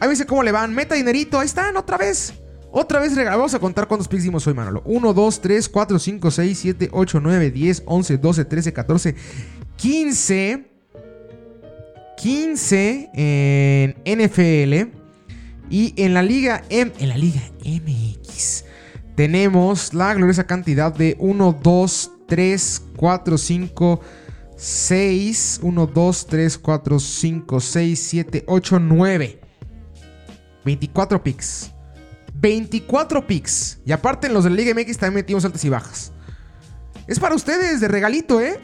Me 0.00 0.08
dice 0.08 0.26
cómo 0.26 0.42
le 0.42 0.52
van. 0.52 0.74
Meta 0.74 0.94
dinerito. 0.94 1.38
Ahí 1.38 1.46
están, 1.46 1.76
otra 1.76 1.96
vez. 1.96 2.34
Otra 2.72 2.98
vez 3.00 3.14
regalamos. 3.14 3.40
Vamos 3.42 3.54
a 3.54 3.58
contar 3.60 3.86
cuántos 3.86 4.08
picks 4.08 4.24
dimos 4.24 4.46
hoy, 4.46 4.54
Manolo. 4.54 4.82
1, 4.84 5.12
2, 5.12 5.40
3, 5.40 5.68
4, 5.68 5.98
5, 5.98 6.30
6, 6.30 6.58
7, 6.58 6.88
8, 6.92 7.20
9, 7.20 7.50
10, 7.50 7.82
11, 7.86 8.18
12, 8.18 8.44
13, 8.44 8.72
14, 8.72 9.14
15. 9.76 10.72
15 12.16 13.10
en 13.14 13.96
NFL. 14.04 14.96
Y 15.70 15.94
en 15.96 16.14
la 16.14 16.22
Liga 16.22 16.62
M, 16.68 16.92
en 16.98 17.08
la 17.08 17.16
Liga 17.16 17.40
MX, 17.64 18.64
tenemos 19.16 19.94
la 19.94 20.14
gloriosa 20.14 20.46
cantidad 20.46 20.94
de 20.94 21.16
1, 21.18 21.60
2, 21.62 22.10
3, 22.28 22.82
4, 22.96 23.38
5, 23.38 24.00
6. 24.00 24.21
1, 24.64 25.86
2, 25.86 26.26
3, 26.26 26.58
4, 26.58 27.00
5, 27.00 27.60
6, 27.60 28.00
7, 28.00 28.44
8, 28.46 28.78
9. 28.78 29.40
24 30.64 31.22
picks. 31.24 31.72
24 32.34 33.26
picks. 33.26 33.80
Y 33.84 33.90
aparte 33.90 34.28
en 34.28 34.34
los 34.34 34.44
de 34.44 34.50
la 34.50 34.56
Liga 34.56 34.72
MX 34.72 34.98
también 34.98 35.14
metimos 35.14 35.44
altas 35.44 35.64
y 35.64 35.68
bajas. 35.68 36.12
Es 37.08 37.18
para 37.18 37.34
ustedes, 37.34 37.80
de 37.80 37.88
regalito, 37.88 38.40
¿eh? 38.40 38.60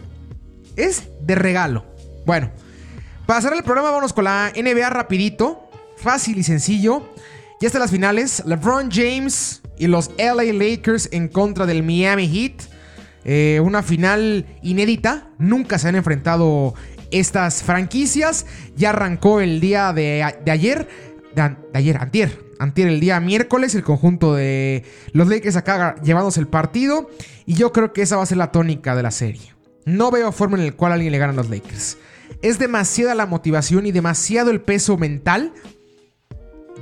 Es 0.77 1.03
de 1.21 1.35
regalo. 1.35 1.85
Bueno, 2.25 2.53
para 3.27 3.41
cerrar 3.41 3.59
el 3.59 3.65
programa, 3.65 3.91
vamos 3.91 4.13
con 4.13 4.23
la 4.23 4.53
NBA 4.55 4.91
rapidito. 4.91 5.69
Fácil 5.97 6.39
y 6.39 6.45
sencillo. 6.45 7.13
Ya 7.61 7.67
están 7.67 7.81
las 7.81 7.91
finales. 7.91 8.45
LeBron 8.47 8.89
James 8.93 9.63
y 9.77 9.89
los 9.89 10.13
LA 10.17 10.53
Lakers 10.53 11.09
en 11.11 11.27
contra 11.27 11.67
del 11.67 11.83
Miami 11.83 12.29
Heat. 12.29 12.78
Eh, 13.31 13.61
una 13.61 13.83
final 13.83 14.47
inédita. 14.63 15.29
Nunca 15.37 15.79
se 15.79 15.87
han 15.87 15.97
enfrentado 15.97 16.73
estas 17.11 17.63
franquicias. 17.63 18.47
Ya 18.75 18.89
arrancó 18.89 19.43
el 19.43 19.61
día 19.61 19.93
de, 19.93 20.23
ayer. 20.23 20.89
De, 21.37 21.57
ayer, 21.75 21.99
antier. 21.99 22.43
Antier, 22.59 22.89
el 22.89 23.01
día 23.01 23.21
miércoles, 23.21 23.75
el 23.75 23.83
conjunto 23.83 24.35
de 24.35 24.83
los 25.13 25.29
Lakers 25.29 25.57
acá 25.57 25.97
llevándose 26.03 26.41
el 26.41 26.49
partido. 26.49 27.11
Y 27.45 27.53
yo 27.53 27.71
creo 27.71 27.93
que 27.93 28.01
esa 28.01 28.17
va 28.17 28.23
a 28.23 28.27
ser 28.27 28.39
la 28.39 28.51
tónica 28.51 28.97
de 28.97 29.03
la 29.03 29.11
serie. 29.11 29.55
No 29.85 30.11
veo 30.11 30.33
forma 30.33 30.57
en 30.57 30.65
la 30.65 30.73
cual 30.73 30.93
alguien 30.93 31.13
le 31.13 31.19
gane 31.19 31.35
a 31.35 31.37
los 31.37 31.51
Lakers. 31.51 31.99
Es 32.41 32.59
demasiada 32.59 33.15
la 33.15 33.27
motivación 33.27 33.85
y 33.85 33.93
demasiado 33.93 34.51
el 34.51 34.63
peso 34.63 34.97
mental 34.97 35.53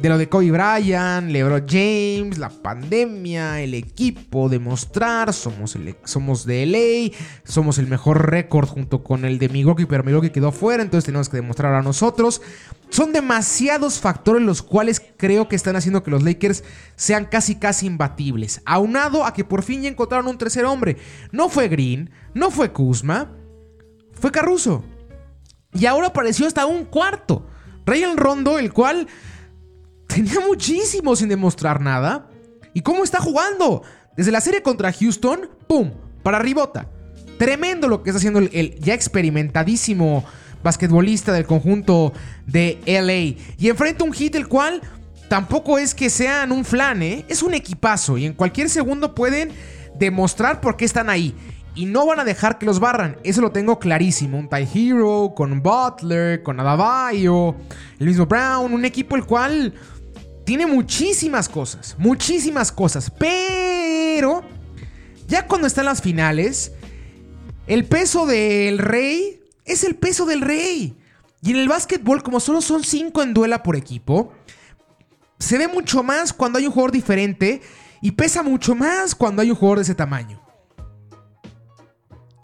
de 0.01 0.09
lo 0.11 0.19
de 0.19 0.29
Kobe 0.29 0.51
Bryant, 0.51 1.31
LeBron 1.31 1.65
James, 1.67 2.39
la 2.39 2.51
pandemia, 2.51 3.63
el 3.63 3.73
equipo, 3.73 4.49
demostrar, 4.49 5.33
somos, 5.33 5.75
el, 5.75 5.97
somos 6.05 6.45
de 6.45 7.13
somos 7.45 7.79
el 7.79 7.87
mejor 7.87 8.31
récord 8.31 8.69
junto 8.69 9.03
con 9.03 9.25
el 9.25 9.39
de 9.39 9.49
Milwaukee, 9.49 9.87
pero 9.87 10.05
Milwaukee 10.05 10.31
quedó 10.31 10.53
fuera, 10.53 10.83
entonces 10.83 11.07
tenemos 11.07 11.29
que 11.29 11.39
demostrar 11.39 11.75
a 11.75 11.83
nosotros. 11.83 12.43
Son 12.91 13.13
demasiados 13.13 13.99
factores 13.99 14.43
los 14.43 14.63
cuales 14.63 15.03
creo 15.17 15.49
que 15.49 15.57
están 15.57 15.77
haciendo 15.77 16.03
que 16.03 16.11
los 16.11 16.23
Lakers 16.23 16.63
sean 16.95 17.25
casi 17.25 17.57
casi 17.57 17.87
imbatibles. 17.87 18.61
Aunado 18.67 19.25
a 19.25 19.33
que 19.33 19.45
por 19.45 19.63
fin 19.63 19.83
ya 19.83 19.89
encontraron 19.89 20.29
un 20.29 20.39
tercer 20.39 20.67
hombre. 20.67 20.99
No 21.33 21.49
fue 21.49 21.69
Green, 21.69 22.11
no 22.35 22.51
fue 22.51 22.71
Kuzma, 22.71 23.33
fue 24.13 24.31
Caruso. 24.31 24.85
Y 25.73 25.87
ahora 25.87 26.09
apareció 26.09 26.47
hasta 26.47 26.67
un 26.67 26.85
cuarto. 26.85 27.47
Ryan 27.87 28.17
Rondo, 28.17 28.59
el 28.59 28.73
cual 28.73 29.07
tenía 30.07 30.41
muchísimo 30.41 31.17
sin 31.17 31.29
demostrar 31.29 31.81
nada. 31.81 32.31
¿Y 32.75 32.83
cómo 32.83 33.05
está 33.05 33.21
jugando? 33.21 33.83
Desde 34.17 34.33
la 34.33 34.41
serie 34.41 34.63
contra 34.63 34.93
Houston, 34.93 35.49
¡pum! 35.67 35.93
Para 36.23 36.39
ribota. 36.39 36.89
Tremendo 37.39 37.89
lo 37.89 38.03
que 38.03 38.11
está 38.11 38.19
haciendo 38.19 38.39
el, 38.39 38.79
ya 38.81 38.95
experimentadísimo 38.95 40.25
basquetbolista 40.63 41.33
del 41.33 41.47
conjunto 41.47 42.13
de 42.47 42.79
LA. 42.87 43.41
Y 43.59 43.69
enfrenta 43.69 44.05
un 44.05 44.13
hit 44.13 44.35
el 44.35 44.49
cual 44.49 44.81
tampoco 45.29 45.79
es 45.79 45.95
que 45.95 46.11
sean 46.11 46.51
un 46.53 46.65
flan, 46.65 47.03
¿eh? 47.03 47.25
Es 47.29 47.43
un 47.43 47.55
equipazo 47.55 48.17
y 48.19 48.27
en 48.27 48.33
cualquier 48.33 48.69
segundo 48.69 49.15
pueden 49.15 49.51
demostrar 49.99 50.61
por 50.61 50.77
qué 50.77 50.85
están 50.85 51.11
ahí. 51.11 51.35
Y 51.75 51.85
no 51.85 52.07
van 52.07 52.19
a 52.19 52.25
dejar 52.25 52.57
que 52.57 52.65
los 52.65 52.81
barran. 52.81 53.19
Eso 53.23 53.43
lo 53.43 53.53
tengo 53.53 53.79
clarísimo. 53.79 54.39
Un 54.39 54.49
Ty 54.49 54.67
Hero, 54.75 55.35
con 55.37 55.63
Butler, 55.63 56.43
con 56.43 56.59
Adabayo, 56.59 57.55
el 57.99 58.07
mismo 58.07 58.25
Brown. 58.25 58.73
Un 58.73 58.87
equipo 58.87 59.15
el 59.15 59.27
cual 59.27 59.75
tiene 60.47 60.65
muchísimas 60.65 61.49
cosas. 61.49 61.97
Muchísimas 61.99 62.71
cosas. 62.71 63.11
Pero 63.11 64.43
ya 65.27 65.47
cuando 65.47 65.67
están 65.67 65.85
las 65.85 66.01
finales, 66.01 66.73
el 67.67 67.85
peso 67.85 68.27
del 68.27 68.79
rey 68.79 69.43
es 69.65 69.83
el 69.83 69.97
peso 69.97 70.25
del 70.25 70.41
rey. 70.41 70.97
Y 71.43 71.51
en 71.51 71.57
el 71.57 71.69
básquetbol, 71.69 72.23
como 72.23 72.39
solo 72.39 72.61
son 72.63 72.85
5 72.85 73.23
en 73.23 73.35
duela 73.35 73.65
por 73.65 73.75
equipo, 73.75 74.33
se 75.39 75.59
ve 75.59 75.67
mucho 75.67 76.05
más 76.05 76.33
cuando 76.33 76.59
hay 76.59 76.67
un 76.67 76.73
jugador 76.73 76.93
diferente 76.93 77.61
y 78.01 78.13
pesa 78.13 78.45
mucho 78.45 78.77
más 78.77 79.17
cuando 79.17 79.43
hay 79.43 79.51
un 79.51 79.57
jugador 79.57 79.79
de 79.79 79.83
ese 79.83 79.95
tamaño. 79.97 80.41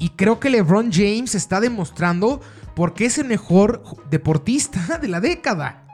Y 0.00 0.10
creo 0.10 0.40
que 0.40 0.50
LeBron 0.50 0.90
James 0.90 1.36
está 1.36 1.60
demostrando 1.60 2.40
por 2.74 2.94
qué 2.94 3.04
es 3.04 3.18
el 3.18 3.26
mejor 3.26 3.84
deportista 4.10 4.98
de 5.00 5.06
la 5.06 5.20
década. 5.20 5.86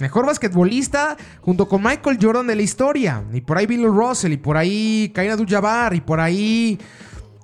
Mejor 0.00 0.26
basquetbolista 0.26 1.16
junto 1.40 1.68
con 1.68 1.82
Michael 1.82 2.18
Jordan 2.20 2.46
de 2.46 2.56
la 2.56 2.62
historia. 2.62 3.24
Y 3.32 3.40
por 3.40 3.58
ahí 3.58 3.66
Bill 3.66 3.84
Russell. 3.84 4.32
Y 4.32 4.36
por 4.36 4.56
ahí 4.56 5.10
Kaina 5.14 5.34
Abdul-Jabbar. 5.34 5.94
Y 5.94 6.00
por 6.00 6.20
ahí... 6.20 6.78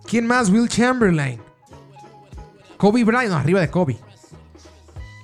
¿Quién 0.06 0.26
más? 0.26 0.50
Will 0.50 0.68
Chamberlain. 0.68 1.40
Kobe 2.76 3.04
Bryant. 3.04 3.32
arriba 3.32 3.60
de 3.60 3.70
Kobe. 3.70 3.98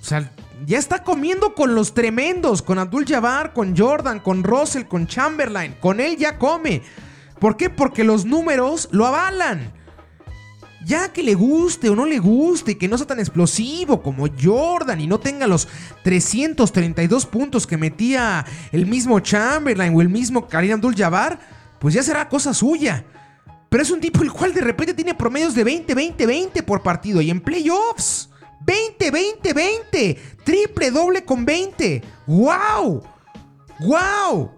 O 0.01 0.05
sea, 0.05 0.33
ya 0.66 0.79
está 0.79 1.05
comiendo 1.05 1.55
con 1.55 1.75
los 1.75 1.95
tremendos. 1.95 2.62
Con 2.62 2.79
Abdul-Jabbar, 2.79 3.53
con 3.53 3.77
Jordan, 3.77 4.21
con 4.21 4.43
Russell, 4.43 4.85
con 4.85 5.07
Chamberlain. 5.07 5.77
Con 5.81 6.01
él 6.01 6.16
ya 6.16 6.38
come. 6.38 6.83
¿Por 7.38 7.57
qué? 7.57 7.71
Porque 7.71 8.05
los 8.05 8.25
números 8.25 8.88
lo 8.93 9.07
avalan. 9.07 9.73
Ya 10.85 11.12
que 11.12 11.23
le 11.23 11.35
guste 11.35 11.90
o 11.90 11.97
no 11.97 12.07
le 12.07 12.19
guste, 12.19 12.79
que 12.79 12.88
no 12.88 12.97
sea 12.97 13.07
tan 13.07 13.21
explosivo 13.21 14.03
como 14.03 14.27
Jordan 14.40 15.01
y 15.01 15.07
no 15.07 15.21
tenga 15.21 15.47
los 15.47 15.69
332 16.03 17.27
puntos 17.27 17.66
que 17.66 17.77
metía 17.77 18.47
el 18.73 18.87
mismo 18.87 19.21
Chamberlain 19.21 19.95
o 19.95 20.01
el 20.01 20.09
mismo 20.09 20.49
Karim 20.49 20.73
Abdul-Jabbar, 20.73 21.38
pues 21.79 21.95
ya 21.95 22.03
será 22.03 22.29
cosa 22.29 22.55
suya. 22.55 23.05
Pero 23.69 23.83
es 23.83 23.90
un 23.90 24.01
tipo 24.01 24.23
el 24.23 24.33
cual 24.33 24.53
de 24.53 24.62
repente 24.62 24.95
tiene 24.95 25.14
promedios 25.14 25.55
de 25.55 25.64
20, 25.64 25.95
20, 25.95 26.27
20 26.27 26.62
por 26.62 26.83
partido 26.83 27.21
y 27.21 27.31
en 27.31 27.40
playoffs. 27.40 28.31
20, 28.62 29.11
20, 29.11 29.53
20. 29.53 30.14
Triple 30.45 30.90
doble 30.90 31.25
con 31.25 31.45
20. 31.45 32.03
¡Wow! 32.27 33.03
¡Wow! 33.81 34.51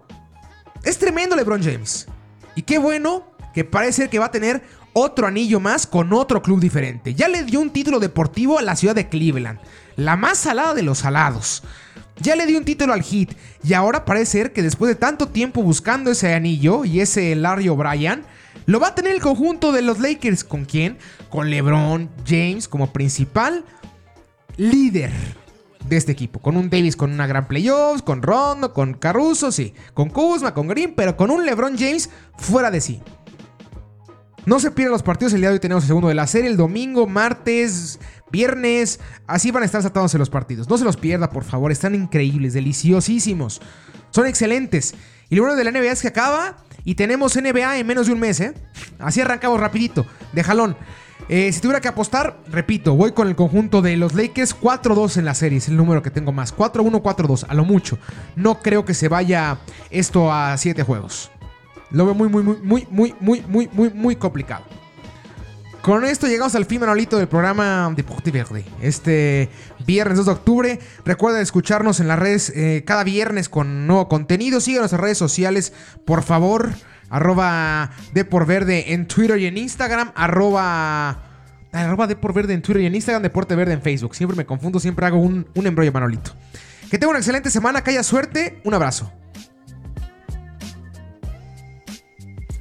Es 0.83 0.97
tremendo 0.97 1.35
LeBron 1.35 1.61
James. 1.61 2.07
Y 2.55 2.63
qué 2.63 2.77
bueno 2.77 3.23
que 3.53 3.63
parece 3.63 4.09
que 4.09 4.19
va 4.19 4.25
a 4.25 4.31
tener 4.31 4.63
otro 4.93 5.27
anillo 5.27 5.59
más 5.59 5.85
con 5.87 6.13
otro 6.13 6.41
club 6.41 6.59
diferente. 6.59 7.13
Ya 7.13 7.27
le 7.27 7.43
dio 7.43 7.59
un 7.59 7.71
título 7.71 7.99
deportivo 7.99 8.59
a 8.59 8.61
la 8.61 8.75
ciudad 8.75 8.95
de 8.95 9.09
Cleveland, 9.09 9.59
la 9.95 10.15
más 10.15 10.37
salada 10.37 10.73
de 10.73 10.83
los 10.83 10.99
salados. 10.99 11.63
Ya 12.19 12.35
le 12.35 12.45
dio 12.45 12.59
un 12.59 12.65
título 12.65 12.93
al 12.93 13.03
Heat 13.03 13.29
y 13.63 13.73
ahora 13.73 14.05
parece 14.05 14.31
ser 14.31 14.53
que 14.53 14.61
después 14.61 14.89
de 14.89 14.95
tanto 14.95 15.27
tiempo 15.27 15.63
buscando 15.63 16.11
ese 16.11 16.33
anillo 16.33 16.85
y 16.85 17.01
ese 17.01 17.35
Larry 17.35 17.69
O'Brien, 17.69 18.23
lo 18.65 18.79
va 18.79 18.89
a 18.89 18.95
tener 18.95 19.13
el 19.13 19.21
conjunto 19.21 19.71
de 19.71 19.81
los 19.81 19.99
Lakers. 19.99 20.43
¿Con 20.43 20.65
quién? 20.65 20.97
Con 21.29 21.49
LeBron 21.49 22.09
James 22.25 22.67
como 22.67 22.93
principal 22.93 23.65
líder 24.57 25.11
de 25.87 25.97
este 25.97 26.11
equipo. 26.11 26.39
Con 26.39 26.55
un 26.55 26.69
Davis 26.69 26.95
con 26.95 27.11
una 27.11 27.27
gran 27.27 27.47
playoffs, 27.47 28.01
con 28.01 28.21
Rondo, 28.21 28.73
con 28.73 28.93
Caruso, 28.93 29.51
sí. 29.51 29.73
Con 29.93 30.09
Kuzma, 30.09 30.53
con 30.53 30.67
Green, 30.67 30.93
pero 30.95 31.17
con 31.17 31.31
un 31.31 31.45
LeBron 31.45 31.77
James 31.77 32.09
fuera 32.37 32.71
de 32.71 32.79
sí. 32.79 33.01
No 34.45 34.59
se 34.59 34.71
pierdan 34.71 34.91
los 34.91 35.03
partidos. 35.03 35.33
El 35.33 35.39
día 35.39 35.49
de 35.49 35.55
hoy 35.55 35.59
tenemos 35.59 35.83
el 35.83 35.87
segundo 35.87 36.09
de 36.09 36.15
la 36.15 36.27
serie. 36.27 36.49
El 36.49 36.57
domingo, 36.57 37.07
martes, 37.07 37.99
viernes. 38.31 38.99
Así 39.25 39.51
van 39.51 39.63
a 39.63 39.65
estar 39.65 39.81
saltándose 39.81 40.17
los 40.17 40.29
partidos. 40.29 40.69
No 40.69 40.77
se 40.77 40.83
los 40.83 40.97
pierda, 40.97 41.29
por 41.29 41.43
favor. 41.43 41.71
Están 41.71 41.95
increíbles, 41.95 42.53
deliciosísimos. 42.53 43.61
Son 44.09 44.27
excelentes. 44.27 44.95
Y 45.29 45.35
lo 45.35 45.43
bueno 45.43 45.55
de 45.55 45.63
la 45.63 45.71
NBA 45.71 45.91
es 45.91 46.01
que 46.01 46.09
acaba 46.09 46.57
y 46.83 46.95
tenemos 46.95 47.35
NBA 47.35 47.79
en 47.79 47.87
menos 47.87 48.07
de 48.07 48.13
un 48.13 48.19
mes, 48.19 48.39
¿eh? 48.41 48.53
Así 48.99 49.21
arrancamos 49.21 49.59
rapidito, 49.59 50.05
de 50.33 50.43
jalón. 50.43 50.75
Eh, 51.29 51.51
si 51.53 51.61
tuviera 51.61 51.79
que 51.79 51.87
apostar, 51.87 52.37
repito, 52.49 52.95
voy 52.95 53.13
con 53.13 53.29
el 53.29 53.35
conjunto 53.35 53.81
de 53.81 53.95
los 53.95 54.13
Lakers 54.13 54.59
4-2 54.59 55.17
en 55.17 55.25
la 55.25 55.33
serie, 55.33 55.59
es 55.59 55.69
el 55.69 55.77
número 55.77 56.03
que 56.03 56.11
tengo 56.11 56.33
más. 56.33 56.55
4-1, 56.55 57.01
4-2, 57.01 57.45
a 57.47 57.53
lo 57.53 57.63
mucho. 57.63 57.97
No 58.35 58.61
creo 58.61 58.83
que 58.83 58.93
se 58.93 59.07
vaya 59.07 59.57
esto 59.89 60.31
a 60.31 60.57
7 60.57 60.83
juegos. 60.83 61.31
Lo 61.93 62.05
veo 62.05 62.15
muy, 62.15 62.27
muy, 62.27 62.43
muy, 62.43 62.57
muy, 62.63 62.87
muy, 62.89 63.15
muy, 63.19 63.43
muy, 63.47 63.69
muy, 63.71 63.89
muy 63.91 64.15
complicado. 64.17 64.65
Con 65.83 66.05
esto 66.05 66.27
llegamos 66.27 66.55
al 66.55 66.65
fin, 66.65 66.79
Manolito, 66.79 67.17
del 67.17 67.27
programa 67.27 67.91
Deporte 67.95 68.31
Verde. 68.31 68.65
Este 68.81 69.49
viernes 69.85 70.17
2 70.17 70.25
de 70.25 70.31
octubre. 70.31 70.79
Recuerda 71.05 71.39
escucharnos 71.39 71.99
en 71.99 72.07
las 72.07 72.17
redes 72.17 72.51
eh, 72.55 72.83
cada 72.85 73.03
viernes 73.03 73.47
con 73.47 73.85
nuevo 73.85 74.07
contenido. 74.07 74.59
Síganos 74.59 74.91
en 74.93 74.99
redes 74.99 75.17
sociales, 75.17 75.73
por 76.05 76.23
favor. 76.23 76.71
Arroba 77.09 77.91
Verde 78.13 78.93
en 78.93 79.07
Twitter 79.07 79.37
y 79.37 79.45
en 79.45 79.57
Instagram. 79.57 80.13
Arroba, 80.15 81.21
arroba 81.73 82.07
Verde 82.07 82.53
en 82.53 82.61
Twitter 82.61 82.83
y 82.83 82.85
en 82.87 82.95
Instagram. 82.95 83.21
Deporte 83.21 83.53
Verde 83.55 83.73
en 83.73 83.81
Facebook. 83.81 84.15
Siempre 84.15 84.35
me 84.35 84.45
confundo, 84.45 84.79
siempre 84.79 85.05
hago 85.05 85.17
un, 85.17 85.45
un 85.53 85.67
embrollo, 85.67 85.91
Manolito. 85.91 86.31
Que 86.89 86.97
tenga 86.97 87.09
una 87.09 87.19
excelente 87.19 87.51
semana, 87.51 87.83
que 87.83 87.91
haya 87.91 88.03
suerte. 88.03 88.61
Un 88.63 88.73
abrazo. 88.73 89.11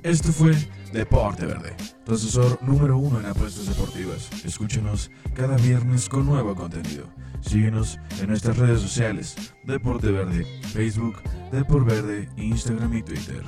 Esto 0.03 0.33
fue 0.33 0.55
Deporte 0.93 1.47
Verde 1.47 1.77
tu 2.05 2.15
asesor 2.15 2.59
número 2.63 2.99
uno 2.99 3.21
en 3.21 3.27
apuestas 3.27 3.67
deportivas. 3.67 4.29
Escúchanos 4.45 5.11
cada 5.35 5.57
viernes 5.57 6.09
con 6.09 6.27
nuevo 6.27 6.55
contenido. 6.55 7.07
Síguenos 7.41 7.99
en 8.21 8.29
nuestras 8.29 8.57
redes 8.57 8.81
sociales, 8.81 9.55
Deporte 9.65 10.11
Verde, 10.11 10.45
Facebook, 10.73 11.17
Deporte 11.51 11.95
Verde, 11.95 12.29
Instagram 12.37 12.97
y 12.97 13.03
Twitter. 13.03 13.43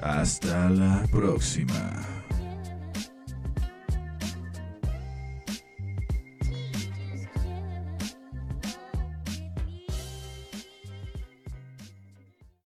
Hasta 0.00 0.68
la 0.70 1.04
próxima. 1.10 2.21